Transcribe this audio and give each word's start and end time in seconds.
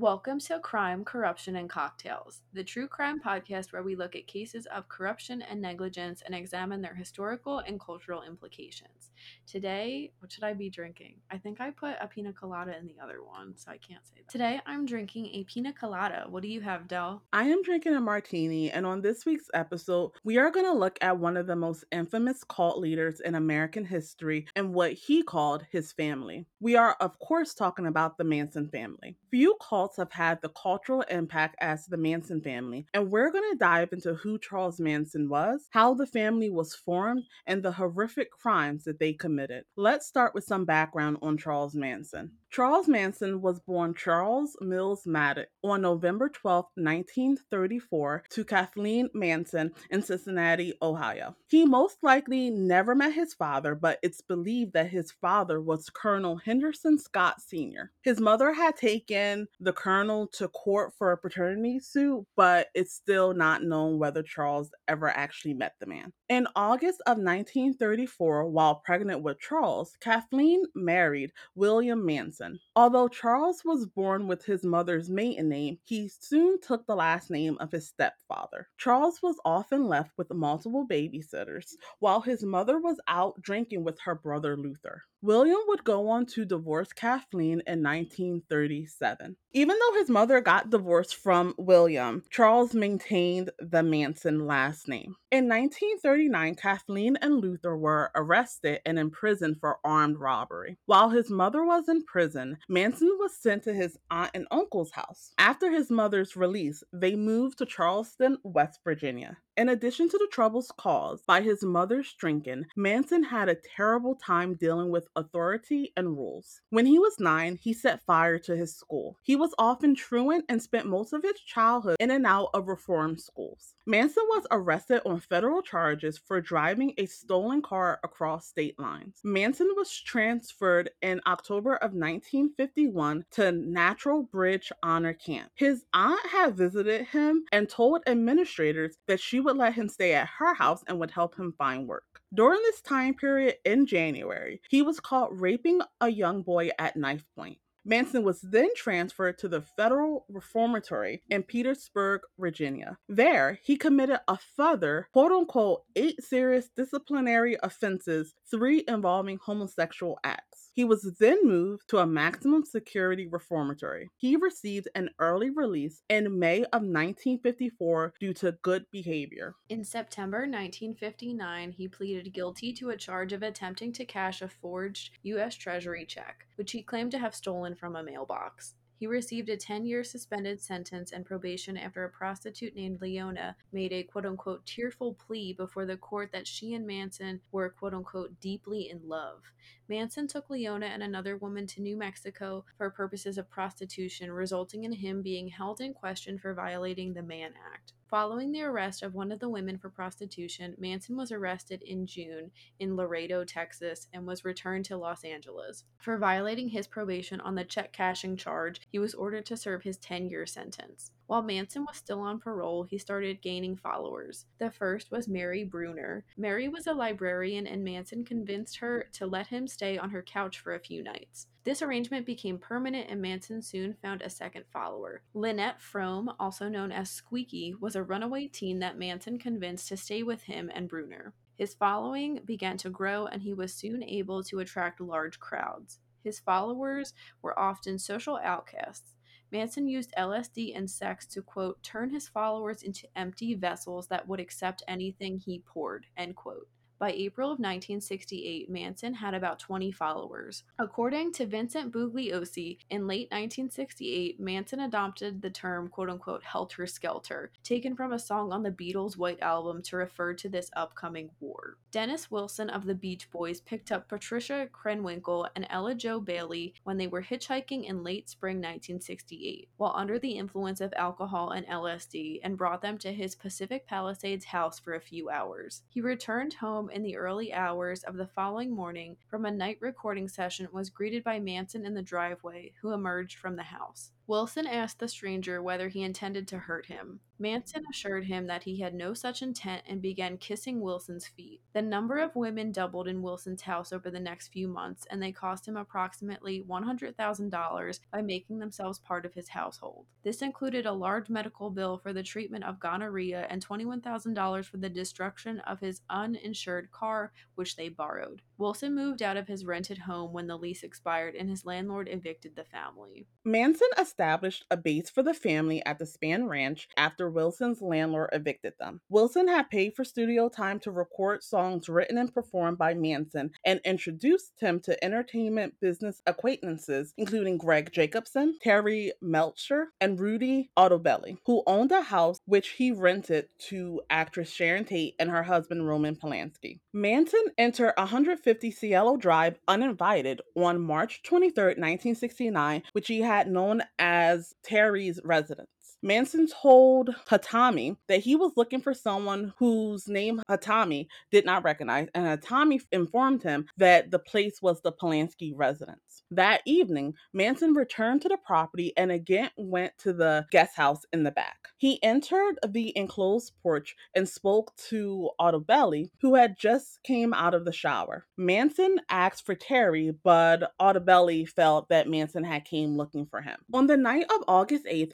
Welcome 0.00 0.38
to 0.42 0.60
Crime, 0.60 1.04
Corruption, 1.04 1.56
and 1.56 1.68
Cocktails, 1.68 2.42
the 2.52 2.62
true 2.62 2.86
crime 2.86 3.20
podcast 3.20 3.72
where 3.72 3.82
we 3.82 3.96
look 3.96 4.14
at 4.14 4.28
cases 4.28 4.64
of 4.66 4.88
corruption 4.88 5.42
and 5.42 5.60
negligence 5.60 6.22
and 6.24 6.36
examine 6.36 6.80
their 6.80 6.94
historical 6.94 7.58
and 7.58 7.80
cultural 7.80 8.22
implications. 8.22 9.10
Today, 9.44 10.12
what 10.20 10.30
should 10.30 10.44
I 10.44 10.54
be 10.54 10.70
drinking? 10.70 11.16
I 11.32 11.38
think 11.38 11.60
I 11.60 11.70
put 11.70 11.96
a 12.00 12.06
pina 12.06 12.32
colada 12.32 12.78
in 12.78 12.86
the 12.86 12.94
other 13.02 13.24
one, 13.24 13.54
so 13.56 13.72
I 13.72 13.78
can't 13.78 14.06
say 14.06 14.18
that. 14.18 14.30
Today, 14.30 14.60
I'm 14.66 14.86
drinking 14.86 15.30
a 15.32 15.42
pina 15.42 15.72
colada. 15.72 16.26
What 16.28 16.44
do 16.44 16.48
you 16.48 16.60
have, 16.60 16.86
Del? 16.86 17.20
I 17.32 17.48
am 17.48 17.64
drinking 17.64 17.96
a 17.96 18.00
martini, 18.00 18.70
and 18.70 18.86
on 18.86 19.00
this 19.00 19.26
week's 19.26 19.50
episode, 19.52 20.12
we 20.22 20.38
are 20.38 20.52
going 20.52 20.66
to 20.66 20.78
look 20.78 20.96
at 21.00 21.18
one 21.18 21.36
of 21.36 21.48
the 21.48 21.56
most 21.56 21.82
infamous 21.90 22.44
cult 22.44 22.78
leaders 22.78 23.18
in 23.18 23.34
American 23.34 23.84
history 23.84 24.46
and 24.54 24.72
what 24.72 24.92
he 24.92 25.24
called 25.24 25.66
his 25.72 25.90
family. 25.90 26.46
We 26.60 26.76
are, 26.76 26.96
of 27.00 27.18
course, 27.18 27.52
talking 27.52 27.86
about 27.86 28.16
the 28.16 28.22
Manson 28.22 28.68
family. 28.68 29.16
Few 29.32 29.56
cults 29.60 29.87
have 29.96 30.12
had 30.12 30.40
the 30.42 30.50
cultural 30.50 31.02
impact 31.10 31.56
as 31.60 31.86
the 31.86 31.96
Manson 31.96 32.40
family, 32.40 32.86
and 32.94 33.10
we're 33.10 33.30
going 33.30 33.50
to 33.50 33.58
dive 33.58 33.92
into 33.92 34.14
who 34.14 34.38
Charles 34.38 34.80
Manson 34.80 35.28
was, 35.28 35.68
how 35.70 35.94
the 35.94 36.06
family 36.06 36.50
was 36.50 36.74
formed, 36.74 37.24
and 37.46 37.62
the 37.62 37.72
horrific 37.72 38.30
crimes 38.30 38.84
that 38.84 38.98
they 38.98 39.12
committed. 39.12 39.64
Let's 39.76 40.06
start 40.06 40.34
with 40.34 40.44
some 40.44 40.64
background 40.64 41.18
on 41.22 41.38
Charles 41.38 41.74
Manson. 41.74 42.32
Charles 42.50 42.88
Manson 42.88 43.42
was 43.42 43.60
born 43.60 43.94
Charles 43.94 44.56
Mills 44.60 45.06
Maddox 45.06 45.48
on 45.62 45.82
November 45.82 46.30
12, 46.30 46.64
1934, 46.76 48.24
to 48.30 48.44
Kathleen 48.44 49.10
Manson 49.12 49.70
in 49.90 50.02
Cincinnati, 50.02 50.72
Ohio. 50.80 51.36
He 51.48 51.66
most 51.66 51.98
likely 52.02 52.48
never 52.48 52.94
met 52.94 53.12
his 53.12 53.34
father, 53.34 53.74
but 53.74 53.98
it's 54.02 54.22
believed 54.22 54.72
that 54.72 54.88
his 54.88 55.12
father 55.12 55.60
was 55.60 55.90
Colonel 55.90 56.36
Henderson 56.36 56.98
Scott 56.98 57.42
Sr. 57.42 57.92
His 58.02 58.18
mother 58.18 58.52
had 58.54 58.76
taken 58.76 59.46
the 59.60 59.72
colonel 59.72 60.26
to 60.28 60.48
court 60.48 60.94
for 60.96 61.12
a 61.12 61.18
paternity 61.18 61.78
suit, 61.80 62.24
but 62.34 62.68
it's 62.74 62.94
still 62.94 63.34
not 63.34 63.62
known 63.62 63.98
whether 63.98 64.22
Charles 64.22 64.70
ever 64.88 65.10
actually 65.10 65.54
met 65.54 65.74
the 65.80 65.86
man. 65.86 66.12
In 66.30 66.46
August 66.56 67.02
of 67.06 67.18
1934, 67.18 68.48
while 68.48 68.76
pregnant 68.84 69.22
with 69.22 69.38
Charles, 69.38 69.96
Kathleen 70.00 70.62
married 70.74 71.32
William 71.54 72.04
Manson. 72.04 72.37
Although 72.76 73.08
Charles 73.08 73.64
was 73.64 73.86
born 73.86 74.28
with 74.28 74.44
his 74.44 74.64
mother's 74.64 75.10
maiden 75.10 75.48
name, 75.48 75.78
he 75.84 76.08
soon 76.08 76.60
took 76.60 76.86
the 76.86 76.94
last 76.96 77.30
name 77.30 77.56
of 77.58 77.72
his 77.72 77.88
stepfather. 77.88 78.68
Charles 78.76 79.20
was 79.22 79.40
often 79.44 79.86
left 79.86 80.12
with 80.16 80.32
multiple 80.32 80.86
babysitters 80.86 81.76
while 81.98 82.20
his 82.20 82.44
mother 82.44 82.78
was 82.78 83.00
out 83.08 83.40
drinking 83.40 83.84
with 83.84 83.98
her 84.00 84.14
brother 84.14 84.56
Luther. 84.56 85.02
William 85.20 85.58
would 85.66 85.82
go 85.82 86.08
on 86.08 86.26
to 86.26 86.44
divorce 86.44 86.92
Kathleen 86.92 87.60
in 87.66 87.82
1937. 87.82 89.36
Even 89.52 89.76
though 89.78 89.98
his 89.98 90.08
mother 90.08 90.40
got 90.40 90.70
divorced 90.70 91.16
from 91.16 91.54
William, 91.58 92.22
Charles 92.30 92.72
maintained 92.72 93.50
the 93.58 93.82
Manson 93.82 94.46
last 94.46 94.86
name. 94.86 95.16
In 95.32 95.48
1939, 95.48 96.54
Kathleen 96.54 97.16
and 97.20 97.40
Luther 97.40 97.76
were 97.76 98.12
arrested 98.14 98.80
and 98.86 98.98
imprisoned 98.98 99.56
for 99.58 99.78
armed 99.84 100.18
robbery. 100.18 100.78
While 100.86 101.10
his 101.10 101.30
mother 101.30 101.64
was 101.64 101.88
in 101.88 102.04
prison, 102.04 102.58
Manson 102.68 103.10
was 103.18 103.36
sent 103.36 103.64
to 103.64 103.74
his 103.74 103.98
aunt 104.10 104.30
and 104.34 104.46
uncle's 104.52 104.92
house. 104.92 105.32
After 105.38 105.70
his 105.70 105.90
mother's 105.90 106.36
release, 106.36 106.84
they 106.92 107.16
moved 107.16 107.58
to 107.58 107.66
Charleston, 107.66 108.38
West 108.44 108.80
Virginia. 108.84 109.38
In 109.58 109.70
addition 109.70 110.08
to 110.10 110.18
the 110.18 110.28
troubles 110.30 110.70
caused 110.76 111.26
by 111.26 111.40
his 111.40 111.64
mother's 111.64 112.12
drinking, 112.12 112.66
Manson 112.76 113.24
had 113.24 113.48
a 113.48 113.56
terrible 113.56 114.14
time 114.14 114.54
dealing 114.54 114.92
with 114.92 115.08
authority 115.16 115.92
and 115.96 116.16
rules. 116.16 116.60
When 116.70 116.86
he 116.86 117.00
was 117.00 117.18
nine, 117.18 117.58
he 117.60 117.72
set 117.72 118.06
fire 118.06 118.38
to 118.38 118.56
his 118.56 118.76
school. 118.76 119.16
He 119.24 119.34
was 119.34 119.56
often 119.58 119.96
truant 119.96 120.44
and 120.48 120.62
spent 120.62 120.86
most 120.86 121.12
of 121.12 121.24
his 121.24 121.40
childhood 121.40 121.96
in 121.98 122.12
and 122.12 122.24
out 122.24 122.50
of 122.54 122.68
reform 122.68 123.18
schools. 123.18 123.74
Manson 123.84 124.22
was 124.28 124.46
arrested 124.52 125.02
on 125.04 125.18
federal 125.18 125.60
charges 125.60 126.18
for 126.18 126.40
driving 126.40 126.94
a 126.96 127.06
stolen 127.06 127.60
car 127.60 127.98
across 128.04 128.46
state 128.46 128.78
lines. 128.78 129.18
Manson 129.24 129.72
was 129.76 129.90
transferred 130.00 130.90
in 131.02 131.20
October 131.26 131.74
of 131.74 131.94
1951 131.94 133.24
to 133.32 133.50
Natural 133.50 134.22
Bridge 134.22 134.70
Honor 134.84 135.14
Camp. 135.14 135.50
His 135.56 135.84
aunt 135.92 136.24
had 136.28 136.56
visited 136.56 137.06
him 137.06 137.44
and 137.50 137.68
told 137.68 138.02
administrators 138.06 138.98
that 139.08 139.18
she 139.18 139.40
would 139.48 139.56
let 139.56 139.72
him 139.72 139.88
stay 139.88 140.12
at 140.14 140.28
her 140.38 140.52
house 140.52 140.84
and 140.86 141.00
would 141.00 141.10
help 141.10 141.34
him 141.34 141.54
find 141.56 141.88
work. 141.88 142.20
During 142.34 142.60
this 142.62 142.82
time 142.82 143.14
period 143.14 143.56
in 143.64 143.86
January, 143.86 144.60
he 144.68 144.82
was 144.82 145.00
caught 145.00 145.40
raping 145.40 145.80
a 146.02 146.10
young 146.10 146.42
boy 146.42 146.68
at 146.78 146.96
knife 146.96 147.24
point. 147.34 147.58
Manson 147.82 148.22
was 148.22 148.42
then 148.42 148.68
transferred 148.76 149.38
to 149.38 149.48
the 149.48 149.62
Federal 149.62 150.26
Reformatory 150.28 151.22
in 151.30 151.42
Petersburg, 151.42 152.20
Virginia. 152.38 152.98
There, 153.08 153.58
he 153.62 153.78
committed 153.78 154.20
a 154.28 154.36
further, 154.36 155.08
quote 155.14 155.32
unquote, 155.32 155.84
eight 155.96 156.22
serious 156.22 156.68
disciplinary 156.76 157.56
offenses, 157.62 158.34
three 158.50 158.84
involving 158.86 159.38
homosexual 159.42 160.18
acts. 160.22 160.67
He 160.78 160.84
was 160.84 161.02
then 161.18 161.40
moved 161.42 161.88
to 161.88 161.98
a 161.98 162.06
maximum 162.06 162.64
security 162.64 163.26
reformatory. 163.26 164.10
He 164.16 164.36
received 164.36 164.86
an 164.94 165.10
early 165.18 165.50
release 165.50 166.04
in 166.08 166.38
May 166.38 166.60
of 166.66 166.82
1954 166.82 168.14
due 168.20 168.32
to 168.34 168.52
good 168.62 168.84
behavior. 168.92 169.56
In 169.68 169.82
September 169.82 170.42
1959, 170.42 171.72
he 171.72 171.88
pleaded 171.88 172.32
guilty 172.32 172.72
to 172.74 172.90
a 172.90 172.96
charge 172.96 173.32
of 173.32 173.42
attempting 173.42 173.92
to 173.94 174.04
cash 174.04 174.40
a 174.40 174.46
forged 174.46 175.18
U.S. 175.24 175.56
Treasury 175.56 176.06
check, 176.06 176.46
which 176.54 176.70
he 176.70 176.84
claimed 176.84 177.10
to 177.10 177.18
have 177.18 177.34
stolen 177.34 177.74
from 177.74 177.96
a 177.96 178.04
mailbox. 178.04 178.76
He 178.98 179.06
received 179.06 179.48
a 179.48 179.56
10 179.56 179.86
year 179.86 180.02
suspended 180.02 180.60
sentence 180.60 181.12
and 181.12 181.24
probation 181.24 181.76
after 181.76 182.04
a 182.04 182.10
prostitute 182.10 182.74
named 182.74 183.00
Leona 183.00 183.56
made 183.72 183.92
a 183.92 184.02
quote 184.02 184.26
unquote 184.26 184.66
tearful 184.66 185.14
plea 185.14 185.52
before 185.52 185.86
the 185.86 185.96
court 185.96 186.30
that 186.32 186.48
she 186.48 186.74
and 186.74 186.84
Manson 186.84 187.40
were 187.52 187.70
quote 187.70 187.94
unquote 187.94 188.40
deeply 188.40 188.90
in 188.90 189.08
love. 189.08 189.52
Manson 189.88 190.28
took 190.28 190.50
Leona 190.50 190.86
and 190.86 191.02
another 191.02 191.38
woman 191.38 191.66
to 191.68 191.80
New 191.80 191.96
Mexico 191.96 192.66
for 192.76 192.90
purposes 192.90 193.38
of 193.38 193.48
prostitution, 193.48 194.30
resulting 194.30 194.84
in 194.84 194.92
him 194.92 195.22
being 195.22 195.48
held 195.48 195.80
in 195.80 195.94
question 195.94 196.38
for 196.38 196.52
violating 196.52 197.14
the 197.14 197.22
Mann 197.22 197.54
Act. 197.72 197.94
Following 198.08 198.52
the 198.52 198.62
arrest 198.62 199.02
of 199.02 199.14
one 199.14 199.32
of 199.32 199.38
the 199.38 199.48
women 199.48 199.78
for 199.78 199.88
prostitution, 199.88 200.74
Manson 200.78 201.16
was 201.16 201.32
arrested 201.32 201.82
in 201.82 202.06
June 202.06 202.50
in 202.78 202.96
Laredo, 202.96 203.44
Texas, 203.44 204.08
and 204.12 204.26
was 204.26 204.44
returned 204.44 204.84
to 204.86 204.96
Los 204.96 205.24
Angeles. 205.24 205.84
For 205.98 206.18
violating 206.18 206.68
his 206.68 206.86
probation 206.86 207.40
on 207.40 207.54
the 207.54 207.64
check 207.64 207.92
cashing 207.92 208.36
charge, 208.36 208.82
he 208.90 208.98
was 208.98 209.14
ordered 209.14 209.46
to 209.46 209.56
serve 209.56 209.82
his 209.82 209.96
10 209.98 210.28
year 210.28 210.46
sentence. 210.46 211.12
While 211.28 211.42
Manson 211.42 211.84
was 211.84 211.98
still 211.98 212.20
on 212.20 212.38
parole, 212.38 212.84
he 212.84 212.96
started 212.96 213.42
gaining 213.42 213.76
followers. 213.76 214.46
The 214.58 214.70
first 214.70 215.10
was 215.10 215.28
Mary 215.28 215.62
Brunner. 215.62 216.24
Mary 216.38 216.68
was 216.68 216.86
a 216.86 216.94
librarian, 216.94 217.66
and 217.66 217.84
Manson 217.84 218.24
convinced 218.24 218.78
her 218.78 219.10
to 219.12 219.26
let 219.26 219.48
him 219.48 219.68
stay 219.68 219.98
on 219.98 220.08
her 220.08 220.22
couch 220.22 220.58
for 220.58 220.74
a 220.74 220.80
few 220.80 221.02
nights. 221.02 221.48
This 221.64 221.82
arrangement 221.82 222.24
became 222.24 222.56
permanent, 222.56 223.10
and 223.10 223.20
Manson 223.20 223.60
soon 223.60 223.92
found 224.00 224.22
a 224.22 224.30
second 224.30 224.64
follower. 224.72 225.20
Lynette 225.34 225.82
Fromme, 225.82 226.34
also 226.40 226.66
known 226.66 226.90
as 226.90 227.10
Squeaky, 227.10 227.74
was 227.78 227.94
a 227.94 228.02
runaway 228.02 228.46
teen 228.46 228.78
that 228.78 228.98
Manson 228.98 229.38
convinced 229.38 229.86
to 229.88 229.98
stay 229.98 230.22
with 230.22 230.44
him 230.44 230.70
and 230.74 230.88
Brunner. 230.88 231.34
His 231.58 231.74
following 231.74 232.40
began 232.46 232.78
to 232.78 232.88
grow, 232.88 233.26
and 233.26 233.42
he 233.42 233.52
was 233.52 233.74
soon 233.74 234.02
able 234.02 234.42
to 234.44 234.60
attract 234.60 234.98
large 234.98 235.38
crowds. 235.38 235.98
His 236.24 236.40
followers 236.40 237.12
were 237.42 237.58
often 237.58 237.98
social 237.98 238.38
outcasts. 238.42 239.12
Manson 239.50 239.88
used 239.88 240.12
LSD 240.18 240.76
and 240.76 240.90
sex 240.90 241.26
to, 241.28 241.42
quote, 241.42 241.82
turn 241.82 242.10
his 242.10 242.28
followers 242.28 242.82
into 242.82 243.08
empty 243.16 243.54
vessels 243.54 244.06
that 244.08 244.28
would 244.28 244.40
accept 244.40 244.82
anything 244.86 245.38
he 245.38 245.60
poured, 245.60 246.06
end 246.16 246.36
quote. 246.36 246.68
By 246.98 247.12
April 247.12 247.46
of 247.46 247.60
1968, 247.60 248.68
Manson 248.68 249.14
had 249.14 249.32
about 249.32 249.60
20 249.60 249.92
followers. 249.92 250.64
According 250.80 251.32
to 251.34 251.46
Vincent 251.46 251.92
Bugliosi, 251.92 252.78
in 252.90 253.06
late 253.06 253.30
1968, 253.30 254.40
Manson 254.40 254.80
adopted 254.80 255.40
the 255.40 255.50
term 255.50 255.88
quote 255.88 256.10
unquote 256.10 256.42
helter 256.42 256.88
skelter, 256.88 257.52
taken 257.62 257.94
from 257.94 258.12
a 258.12 258.18
song 258.18 258.52
on 258.52 258.64
the 258.64 258.72
Beatles' 258.72 259.16
White 259.16 259.40
Album 259.40 259.80
to 259.82 259.96
refer 259.96 260.34
to 260.34 260.48
this 260.48 260.72
upcoming 260.74 261.30
war. 261.38 261.76
Dennis 261.92 262.32
Wilson 262.32 262.68
of 262.68 262.84
the 262.84 262.96
Beach 262.96 263.30
Boys 263.30 263.60
picked 263.60 263.92
up 263.92 264.08
Patricia 264.08 264.68
Krenwinkel 264.72 265.48
and 265.54 265.68
Ella 265.70 265.94
Jo 265.94 266.18
Bailey 266.18 266.74
when 266.82 266.98
they 266.98 267.06
were 267.06 267.22
hitchhiking 267.22 267.84
in 267.84 268.02
late 268.02 268.28
spring 268.28 268.56
1968, 268.56 269.68
while 269.76 269.94
under 269.96 270.18
the 270.18 270.32
influence 270.32 270.80
of 270.80 270.92
alcohol 270.96 271.50
and 271.50 271.64
LSD, 271.68 272.40
and 272.42 272.58
brought 272.58 272.82
them 272.82 272.98
to 272.98 273.12
his 273.12 273.36
Pacific 273.36 273.86
Palisades 273.86 274.46
house 274.46 274.80
for 274.80 274.94
a 274.94 275.00
few 275.00 275.30
hours. 275.30 275.82
He 275.88 276.00
returned 276.00 276.54
home 276.54 276.87
in 276.90 277.02
the 277.02 277.16
early 277.16 277.52
hours 277.52 278.02
of 278.04 278.16
the 278.16 278.26
following 278.26 278.70
morning 278.70 279.16
from 279.28 279.44
a 279.44 279.50
night 279.50 279.78
recording 279.80 280.28
session 280.28 280.68
was 280.72 280.90
greeted 280.90 281.24
by 281.24 281.38
Manson 281.38 281.84
in 281.84 281.94
the 281.94 282.02
driveway, 282.02 282.72
who 282.80 282.92
emerged 282.92 283.38
from 283.38 283.56
the 283.56 283.62
house. 283.62 284.12
Wilson 284.26 284.66
asked 284.66 284.98
the 284.98 285.08
stranger 285.08 285.62
whether 285.62 285.88
he 285.88 286.02
intended 286.02 286.48
to 286.48 286.58
hurt 286.58 286.86
him. 286.86 287.20
Manson 287.38 287.84
assured 287.90 288.24
him 288.24 288.46
that 288.48 288.64
he 288.64 288.80
had 288.80 288.94
no 288.94 289.14
such 289.14 289.42
intent 289.42 289.82
and 289.86 290.02
began 290.02 290.38
kissing 290.38 290.80
Wilson's 290.80 291.26
feet. 291.26 291.60
The 291.72 291.82
number 291.82 292.18
of 292.18 292.34
women 292.34 292.72
doubled 292.72 293.06
in 293.06 293.22
Wilson's 293.22 293.62
house 293.62 293.92
over 293.92 294.10
the 294.10 294.18
next 294.18 294.48
few 294.48 294.66
months, 294.66 295.06
and 295.10 295.22
they 295.22 295.30
cost 295.30 295.66
him 295.68 295.76
approximately 295.76 296.64
$100,000 296.68 298.00
by 298.12 298.22
making 298.22 298.58
themselves 298.58 298.98
part 298.98 299.24
of 299.24 299.34
his 299.34 299.48
household. 299.48 300.06
This 300.24 300.42
included 300.42 300.86
a 300.86 300.92
large 300.92 301.28
medical 301.28 301.70
bill 301.70 301.98
for 301.98 302.12
the 302.12 302.22
treatment 302.22 302.64
of 302.64 302.80
gonorrhea 302.80 303.46
and 303.48 303.66
$21,000 303.66 304.64
for 304.64 304.76
the 304.78 304.88
destruction 304.88 305.60
of 305.60 305.80
his 305.80 306.00
uninsured 306.10 306.90
car, 306.90 307.32
which 307.54 307.76
they 307.76 307.88
borrowed. 307.88 308.42
Wilson 308.58 308.94
moved 308.94 309.22
out 309.22 309.36
of 309.36 309.46
his 309.46 309.64
rented 309.64 309.98
home 309.98 310.32
when 310.32 310.48
the 310.48 310.58
lease 310.58 310.82
expired, 310.82 311.36
and 311.36 311.48
his 311.48 311.64
landlord 311.64 312.08
evicted 312.10 312.56
the 312.56 312.64
family. 312.64 313.26
Manson 313.44 313.88
established 313.96 314.64
a 314.70 314.76
base 314.76 315.08
for 315.08 315.22
the 315.22 315.34
family 315.34 315.84
at 315.86 315.98
the 315.98 316.04
Spahn 316.04 316.48
Ranch 316.48 316.88
after 316.96 317.27
Wilson's 317.30 317.82
landlord 317.82 318.30
evicted 318.32 318.74
them. 318.78 319.00
Wilson 319.08 319.48
had 319.48 319.70
paid 319.70 319.94
for 319.94 320.04
studio 320.04 320.48
time 320.48 320.78
to 320.80 320.90
record 320.90 321.42
songs 321.42 321.88
written 321.88 322.18
and 322.18 322.32
performed 322.32 322.78
by 322.78 322.94
Manson 322.94 323.50
and 323.64 323.80
introduced 323.84 324.52
him 324.60 324.80
to 324.80 325.02
entertainment 325.04 325.74
business 325.80 326.22
acquaintances, 326.26 327.14
including 327.16 327.58
Gregg 327.58 327.92
Jakobson, 327.92 328.58
Terry 328.60 329.12
Melcher, 329.20 329.88
and 330.00 330.18
Rudy 330.18 330.70
Altobelli, 330.76 331.38
who 331.46 331.62
owned 331.66 331.92
a 331.92 332.02
house 332.02 332.38
which 332.46 332.70
he 332.70 332.90
rented 332.92 333.48
to 333.58 334.00
actress 334.10 334.50
Sharon 334.50 334.84
Tate 334.84 335.14
and 335.18 335.30
her 335.30 335.42
husband 335.42 335.86
Roman 335.86 336.16
Polanski. 336.16 336.80
Manson 336.92 337.44
entered 337.56 337.92
150 337.96 338.70
Cielo 338.70 339.16
Drive 339.16 339.58
uninvited 339.68 340.40
on 340.54 340.80
March 340.80 341.22
23, 341.22 341.64
1969, 341.64 342.82
which 342.92 343.08
he 343.08 343.20
had 343.20 343.50
known 343.50 343.82
as 343.98 344.54
Terry's 344.62 345.20
residence. 345.24 345.68
Manson 346.02 346.46
told 346.46 347.14
Hatami 347.28 347.96
that 348.06 348.20
he 348.20 348.36
was 348.36 348.52
looking 348.56 348.80
for 348.80 348.94
someone 348.94 349.52
whose 349.58 350.08
name 350.08 350.40
Hatami 350.48 351.08
did 351.30 351.44
not 351.44 351.64
recognize, 351.64 352.08
and 352.14 352.40
Hatami 352.40 352.80
informed 352.92 353.42
him 353.42 353.66
that 353.76 354.10
the 354.10 354.18
place 354.18 354.62
was 354.62 354.80
the 354.80 354.92
Polanski 354.92 355.52
residence. 355.54 356.22
That 356.30 356.60
evening, 356.66 357.14
Manson 357.32 357.72
returned 357.72 358.22
to 358.22 358.28
the 358.28 358.36
property 358.36 358.92
and 358.96 359.10
again 359.10 359.50
went 359.56 359.96
to 359.98 360.12
the 360.12 360.46
guest 360.50 360.76
house 360.76 361.02
in 361.12 361.22
the 361.24 361.30
back. 361.30 361.68
He 361.78 362.02
entered 362.02 362.58
the 362.66 362.92
enclosed 362.96 363.52
porch 363.62 363.96
and 364.14 364.28
spoke 364.28 364.76
to 364.88 365.30
Altobelli, 365.40 366.10
who 366.20 366.34
had 366.34 366.58
just 366.58 367.02
came 367.02 367.32
out 367.32 367.54
of 367.54 367.64
the 367.64 367.72
shower. 367.72 368.26
Manson 368.36 369.00
asked 369.08 369.46
for 369.46 369.54
Terry, 369.54 370.12
but 370.22 370.72
Altobelli 370.80 371.48
felt 371.48 371.88
that 371.88 372.08
Manson 372.08 372.44
had 372.44 372.64
came 372.64 372.96
looking 372.96 373.26
for 373.26 373.40
him. 373.40 373.58
On 373.72 373.86
the 373.86 373.96
night 373.96 374.24
of 374.24 374.44
August 374.46 374.84
8th, 374.84 375.12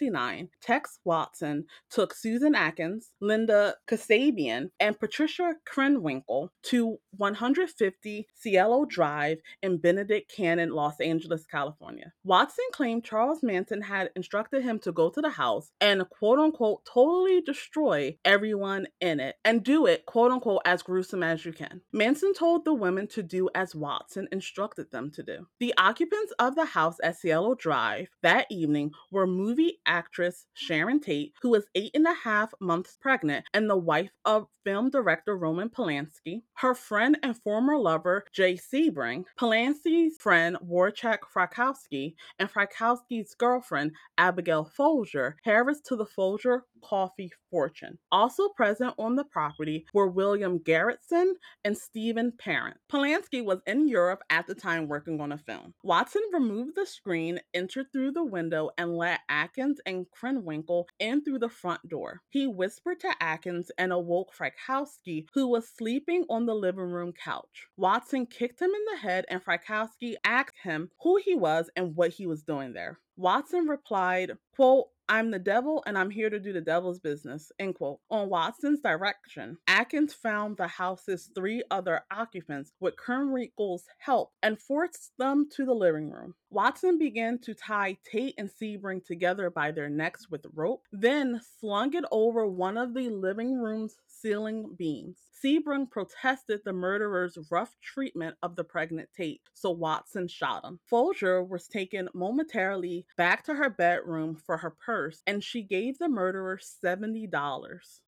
1969, 0.00 0.48
Tex 0.60 0.98
Watson 1.04 1.64
took 1.90 2.14
Susan 2.14 2.54
Atkins, 2.54 3.10
Linda 3.20 3.74
Kasabian, 3.88 4.70
and 4.80 4.98
Patricia 4.98 5.54
Krenwinkel 5.66 6.48
to 6.64 6.98
150 7.16 8.26
Cielo 8.34 8.84
Drive 8.84 9.38
in 9.62 9.78
Benedict 9.78 10.32
Canyon, 10.34 10.70
Los 10.70 11.00
Angeles, 11.00 11.46
California. 11.46 12.12
Watson 12.24 12.64
claimed 12.72 13.04
Charles 13.04 13.42
Manson 13.42 13.82
had 13.82 14.10
instructed 14.16 14.62
him 14.62 14.78
to 14.80 14.92
go 14.92 15.10
to 15.10 15.20
the 15.20 15.30
house 15.30 15.70
and 15.80 16.08
quote 16.10 16.38
unquote 16.38 16.84
totally 16.84 17.40
destroy 17.40 18.16
everyone 18.24 18.86
in 19.00 19.20
it 19.20 19.36
and 19.44 19.62
do 19.62 19.86
it 19.86 20.06
quote 20.06 20.32
unquote 20.32 20.62
as 20.64 20.82
gruesome 20.82 21.22
as 21.22 21.44
you 21.44 21.52
can. 21.52 21.80
Manson 21.92 22.34
told 22.34 22.64
the 22.64 22.74
women 22.74 23.06
to 23.08 23.22
do 23.22 23.48
as 23.54 23.74
Watson 23.74 24.28
instructed 24.32 24.90
them 24.90 25.10
to 25.12 25.22
do. 25.22 25.46
The 25.60 25.74
occupants 25.78 26.32
of 26.38 26.54
the 26.54 26.64
house 26.64 26.96
at 27.02 27.16
Cielo 27.16 27.54
Drive 27.54 28.08
that 28.22 28.46
evening 28.50 28.92
were 29.10 29.26
movie 29.26 29.78
actress 29.86 30.46
Sharon 30.54 31.00
Tate, 31.00 31.32
who 31.42 31.50
was 31.50 31.66
eight 31.74 31.92
and 31.94 32.06
a 32.06 32.14
half 32.14 32.52
months 32.60 32.96
pregnant 33.00 33.44
and 33.52 33.68
the 33.68 33.76
wife 33.76 34.10
of 34.24 34.48
film 34.64 34.90
director 34.90 35.36
Roman 35.36 35.68
Polanski, 35.68 36.42
her 36.54 36.74
friend 36.74 37.18
and 37.22 37.36
former 37.36 37.76
lover 37.76 38.24
Jay 38.32 38.54
Sebring, 38.54 39.24
Polanski's 39.38 40.16
friend 40.18 40.56
Wojciech 40.64 41.18
Frykowski, 41.34 42.14
and 42.38 42.50
Frykowski's 42.50 43.34
girlfriend 43.34 43.92
Abigail 44.16 44.64
Folger, 44.64 45.36
Harris 45.44 45.80
to 45.82 45.96
the 45.96 46.06
Folger 46.06 46.64
coffee 46.82 47.30
fortune. 47.50 47.98
Also 48.12 48.48
present 48.48 48.94
on 48.98 49.16
the 49.16 49.24
property 49.24 49.86
were 49.94 50.08
William 50.08 50.58
Garretson 50.58 51.32
and 51.64 51.76
Stephen 51.76 52.32
Parent. 52.38 52.76
Polanski 52.92 53.44
was 53.44 53.60
in 53.66 53.88
Europe 53.88 54.22
at 54.30 54.46
the 54.46 54.54
time 54.54 54.88
working 54.88 55.20
on 55.20 55.32
a 55.32 55.38
film. 55.38 55.74
Watson 55.82 56.22
removed 56.32 56.74
the 56.74 56.86
screen, 56.86 57.40
entered 57.54 57.86
through 57.92 58.12
the 58.12 58.24
window, 58.24 58.70
and 58.76 58.96
let 58.96 59.20
Atkins 59.28 59.73
and 59.86 60.06
Krenwinkel 60.10 60.84
in 60.98 61.22
through 61.22 61.38
the 61.38 61.48
front 61.48 61.88
door. 61.88 62.22
He 62.30 62.46
whispered 62.46 63.00
to 63.00 63.14
Atkins 63.20 63.70
and 63.78 63.92
awoke 63.92 64.32
Frykowski, 64.34 65.26
who 65.34 65.48
was 65.48 65.68
sleeping 65.68 66.24
on 66.28 66.46
the 66.46 66.54
living 66.54 66.90
room 66.90 67.12
couch. 67.12 67.68
Watson 67.76 68.26
kicked 68.26 68.60
him 68.60 68.70
in 68.70 68.84
the 68.92 68.98
head, 68.98 69.24
and 69.28 69.44
Frykowski 69.44 70.14
asked 70.24 70.58
him 70.62 70.90
who 71.02 71.16
he 71.16 71.34
was 71.34 71.70
and 71.76 71.96
what 71.96 72.10
he 72.10 72.26
was 72.26 72.42
doing 72.42 72.72
there. 72.72 72.98
Watson 73.16 73.68
replied, 73.68 74.32
quote, 74.56 74.88
I'm 75.08 75.30
the 75.30 75.38
devil 75.38 75.82
and 75.86 75.98
I'm 75.98 76.10
here 76.10 76.30
to 76.30 76.40
do 76.40 76.52
the 76.52 76.62
devil's 76.62 76.98
business, 76.98 77.52
end 77.58 77.74
quote. 77.74 78.00
On 78.10 78.30
Watson's 78.30 78.80
direction, 78.80 79.58
Atkins 79.68 80.14
found 80.14 80.56
the 80.56 80.66
house's 80.66 81.30
three 81.34 81.62
other 81.70 82.00
occupants 82.10 82.72
with 82.80 82.96
Krenwinkel's 82.96 83.84
help 83.98 84.32
and 84.42 84.58
forced 84.58 85.12
them 85.18 85.48
to 85.56 85.66
the 85.66 85.74
living 85.74 86.10
room. 86.10 86.34
Watson 86.54 86.98
began 86.98 87.40
to 87.40 87.52
tie 87.52 87.98
Tate 88.08 88.36
and 88.38 88.48
Sebring 88.48 89.04
together 89.04 89.50
by 89.50 89.72
their 89.72 89.88
necks 89.88 90.30
with 90.30 90.46
rope, 90.54 90.86
then 90.92 91.40
slung 91.58 91.92
it 91.94 92.04
over 92.12 92.46
one 92.46 92.76
of 92.76 92.94
the 92.94 93.08
living 93.08 93.58
room's 93.58 93.96
ceiling 94.06 94.72
beams. 94.78 95.18
Sebring 95.44 95.90
protested 95.90 96.60
the 96.64 96.72
murderer's 96.72 97.36
rough 97.50 97.76
treatment 97.82 98.36
of 98.42 98.54
the 98.56 98.64
pregnant 98.64 99.10
Tate, 99.14 99.42
so 99.52 99.70
Watson 99.70 100.28
shot 100.28 100.64
him. 100.64 100.78
Folger 100.88 101.42
was 101.42 101.66
taken 101.66 102.08
momentarily 102.14 103.04
back 103.18 103.44
to 103.44 103.54
her 103.54 103.68
bedroom 103.68 104.36
for 104.36 104.56
her 104.56 104.70
purse, 104.70 105.22
and 105.26 105.42
she 105.42 105.60
gave 105.60 105.98
the 105.98 106.08
murderer 106.08 106.58
$70. 106.58 107.30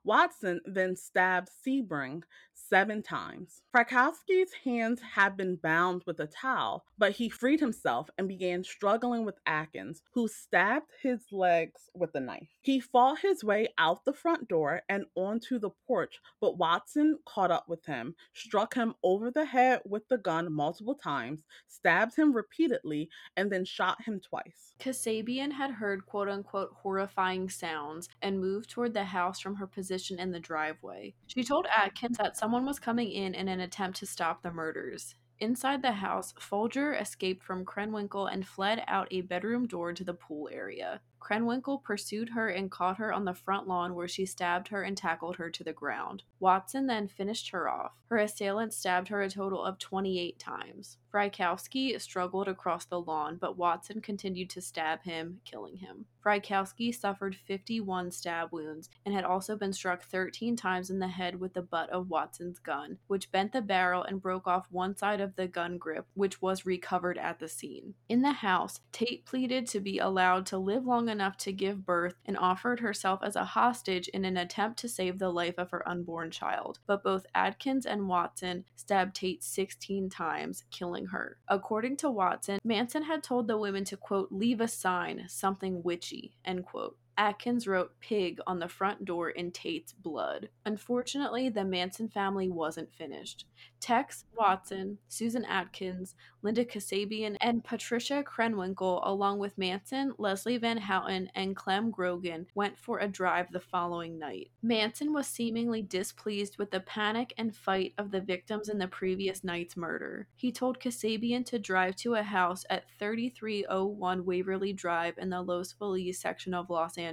Watson 0.04 0.60
then 0.64 0.96
stabbed 0.96 1.50
Sebring 1.66 2.22
seven 2.54 3.02
times. 3.02 3.60
Frykowski's 3.74 4.52
hands 4.64 5.00
had 5.00 5.36
been 5.36 5.56
bound 5.56 6.04
with 6.06 6.20
a 6.20 6.26
towel, 6.26 6.84
but 6.96 7.12
he 7.12 7.28
freed 7.28 7.60
himself 7.60 8.08
and 8.16 8.28
struggling 8.64 9.24
with 9.24 9.38
Atkins, 9.46 10.02
who 10.12 10.28
stabbed 10.28 10.90
his 11.02 11.26
legs 11.32 11.90
with 11.94 12.14
a 12.14 12.20
knife. 12.20 12.48
He 12.60 12.80
fought 12.80 13.20
his 13.20 13.42
way 13.42 13.68
out 13.78 14.04
the 14.04 14.12
front 14.12 14.48
door 14.48 14.82
and 14.88 15.04
onto 15.14 15.58
the 15.58 15.70
porch, 15.86 16.20
but 16.40 16.58
Watson 16.58 17.18
caught 17.24 17.50
up 17.50 17.68
with 17.68 17.84
him, 17.86 18.14
struck 18.32 18.74
him 18.74 18.94
over 19.02 19.30
the 19.30 19.44
head 19.44 19.80
with 19.84 20.08
the 20.08 20.18
gun 20.18 20.52
multiple 20.52 20.94
times, 20.94 21.44
stabbed 21.66 22.16
him 22.16 22.32
repeatedly, 22.32 23.08
and 23.36 23.50
then 23.50 23.64
shot 23.64 24.02
him 24.02 24.20
twice. 24.20 24.74
Kasabian 24.78 25.52
had 25.52 25.70
heard 25.70 26.06
quote 26.06 26.28
unquote 26.28 26.70
horrifying 26.82 27.48
sounds 27.48 28.08
and 28.22 28.40
moved 28.40 28.70
toward 28.70 28.94
the 28.94 29.04
house 29.04 29.40
from 29.40 29.56
her 29.56 29.66
position 29.66 30.18
in 30.18 30.32
the 30.32 30.40
driveway. 30.40 31.14
She 31.26 31.44
told 31.44 31.66
Atkins 31.66 32.18
that 32.18 32.36
someone 32.36 32.66
was 32.66 32.78
coming 32.78 33.10
in 33.10 33.34
in 33.34 33.48
an 33.48 33.60
attempt 33.60 33.98
to 33.98 34.06
stop 34.06 34.42
the 34.42 34.52
murders. 34.52 35.14
Inside 35.38 35.82
the 35.82 35.92
house, 35.92 36.32
Folger 36.38 36.94
escaped 36.94 37.44
from 37.44 37.66
Krenwinkel 37.66 38.32
and 38.32 38.46
fled 38.46 38.82
out 38.86 39.08
a 39.10 39.20
bedroom 39.20 39.66
door 39.66 39.92
to 39.92 40.02
the 40.02 40.14
pool 40.14 40.48
area. 40.50 41.00
Krenwinkel 41.20 41.82
pursued 41.82 42.30
her 42.30 42.48
and 42.48 42.70
caught 42.70 42.98
her 42.98 43.12
on 43.12 43.24
the 43.24 43.34
front 43.34 43.66
lawn 43.66 43.94
where 43.94 44.08
she 44.08 44.26
stabbed 44.26 44.68
her 44.68 44.82
and 44.82 44.96
tackled 44.96 45.36
her 45.36 45.50
to 45.50 45.64
the 45.64 45.72
ground. 45.72 46.22
Watson 46.38 46.86
then 46.86 47.08
finished 47.08 47.50
her 47.50 47.68
off. 47.68 47.92
Her 48.08 48.18
assailant 48.18 48.72
stabbed 48.72 49.08
her 49.08 49.22
a 49.22 49.30
total 49.30 49.64
of 49.64 49.78
28 49.78 50.38
times. 50.38 50.98
Frykowski 51.12 51.98
struggled 52.00 52.46
across 52.46 52.84
the 52.84 53.00
lawn, 53.00 53.38
but 53.40 53.56
Watson 53.56 54.00
continued 54.00 54.50
to 54.50 54.60
stab 54.60 55.02
him, 55.02 55.40
killing 55.44 55.76
him. 55.78 56.04
Frykowski 56.22 56.94
suffered 56.94 57.34
51 57.34 58.10
stab 58.10 58.52
wounds 58.52 58.90
and 59.04 59.14
had 59.14 59.24
also 59.24 59.56
been 59.56 59.72
struck 59.72 60.02
13 60.04 60.56
times 60.56 60.90
in 60.90 60.98
the 60.98 61.08
head 61.08 61.40
with 61.40 61.54
the 61.54 61.62
butt 61.62 61.88
of 61.90 62.10
Watson's 62.10 62.58
gun, 62.58 62.98
which 63.06 63.32
bent 63.32 63.52
the 63.52 63.62
barrel 63.62 64.02
and 64.02 64.20
broke 64.20 64.46
off 64.46 64.66
one 64.70 64.96
side 64.96 65.20
of 65.20 65.36
the 65.36 65.46
gun 65.46 65.78
grip, 65.78 66.06
which 66.14 66.42
was 66.42 66.66
recovered 66.66 67.16
at 67.16 67.38
the 67.38 67.48
scene. 67.48 67.94
In 68.08 68.22
the 68.22 68.32
house, 68.32 68.80
Tate 68.92 69.24
pleaded 69.24 69.66
to 69.68 69.80
be 69.80 69.98
allowed 69.98 70.46
to 70.46 70.58
live 70.58 70.84
long 70.84 71.08
enough 71.08 71.15
to 71.18 71.52
give 71.52 71.84
birth 71.84 72.14
and 72.24 72.36
offered 72.36 72.80
herself 72.80 73.20
as 73.22 73.36
a 73.36 73.44
hostage 73.44 74.08
in 74.08 74.24
an 74.24 74.36
attempt 74.36 74.78
to 74.80 74.88
save 74.88 75.18
the 75.18 75.30
life 75.30 75.54
of 75.58 75.70
her 75.70 75.88
unborn 75.88 76.30
child. 76.30 76.78
But 76.86 77.02
both 77.02 77.26
Atkins 77.34 77.86
and 77.86 78.08
Watson 78.08 78.64
stabbed 78.74 79.16
Tate 79.16 79.42
16 79.42 80.10
times, 80.10 80.64
killing 80.70 81.06
her. 81.06 81.38
According 81.48 81.96
to 81.98 82.10
Watson, 82.10 82.58
Manson 82.64 83.02
had 83.02 83.22
told 83.22 83.46
the 83.46 83.58
women 83.58 83.84
to, 83.84 83.96
quote, 83.96 84.30
leave 84.30 84.60
a 84.60 84.68
sign, 84.68 85.24
something 85.28 85.82
witchy, 85.82 86.34
end 86.44 86.64
quote. 86.64 86.96
Atkins 87.18 87.66
wrote 87.66 87.98
pig 88.00 88.38
on 88.46 88.58
the 88.58 88.68
front 88.68 89.04
door 89.04 89.30
in 89.30 89.50
Tate's 89.50 89.92
blood. 89.92 90.48
Unfortunately, 90.66 91.48
the 91.48 91.64
Manson 91.64 92.08
family 92.08 92.48
wasn't 92.48 92.92
finished. 92.92 93.46
Tex 93.80 94.24
Watson, 94.36 94.98
Susan 95.08 95.44
Atkins, 95.44 96.14
Linda 96.42 96.64
Kasabian, 96.64 97.36
and 97.40 97.64
Patricia 97.64 98.22
Krenwinkel, 98.22 99.00
along 99.04 99.38
with 99.38 99.56
Manson, 99.56 100.12
Leslie 100.18 100.58
Van 100.58 100.76
Houten, 100.76 101.30
and 101.34 101.56
Clem 101.56 101.90
Grogan, 101.90 102.46
went 102.54 102.78
for 102.78 102.98
a 102.98 103.08
drive 103.08 103.50
the 103.50 103.60
following 103.60 104.18
night. 104.18 104.50
Manson 104.62 105.12
was 105.12 105.26
seemingly 105.26 105.82
displeased 105.82 106.58
with 106.58 106.70
the 106.70 106.80
panic 106.80 107.32
and 107.38 107.56
fight 107.56 107.94
of 107.96 108.10
the 108.10 108.20
victims 108.20 108.68
in 108.68 108.78
the 108.78 108.88
previous 108.88 109.42
night's 109.42 109.76
murder. 109.76 110.28
He 110.36 110.52
told 110.52 110.80
Kasabian 110.80 111.44
to 111.46 111.58
drive 111.58 111.96
to 111.96 112.14
a 112.14 112.22
house 112.22 112.64
at 112.68 112.90
3301 112.98 114.24
Waverly 114.24 114.72
Drive 114.72 115.14
in 115.18 115.30
the 115.30 115.42
Los 115.42 115.72
Feliz 115.72 116.20
section 116.20 116.54
of 116.54 116.70
Los 116.70 116.98
Angeles. 116.98 117.05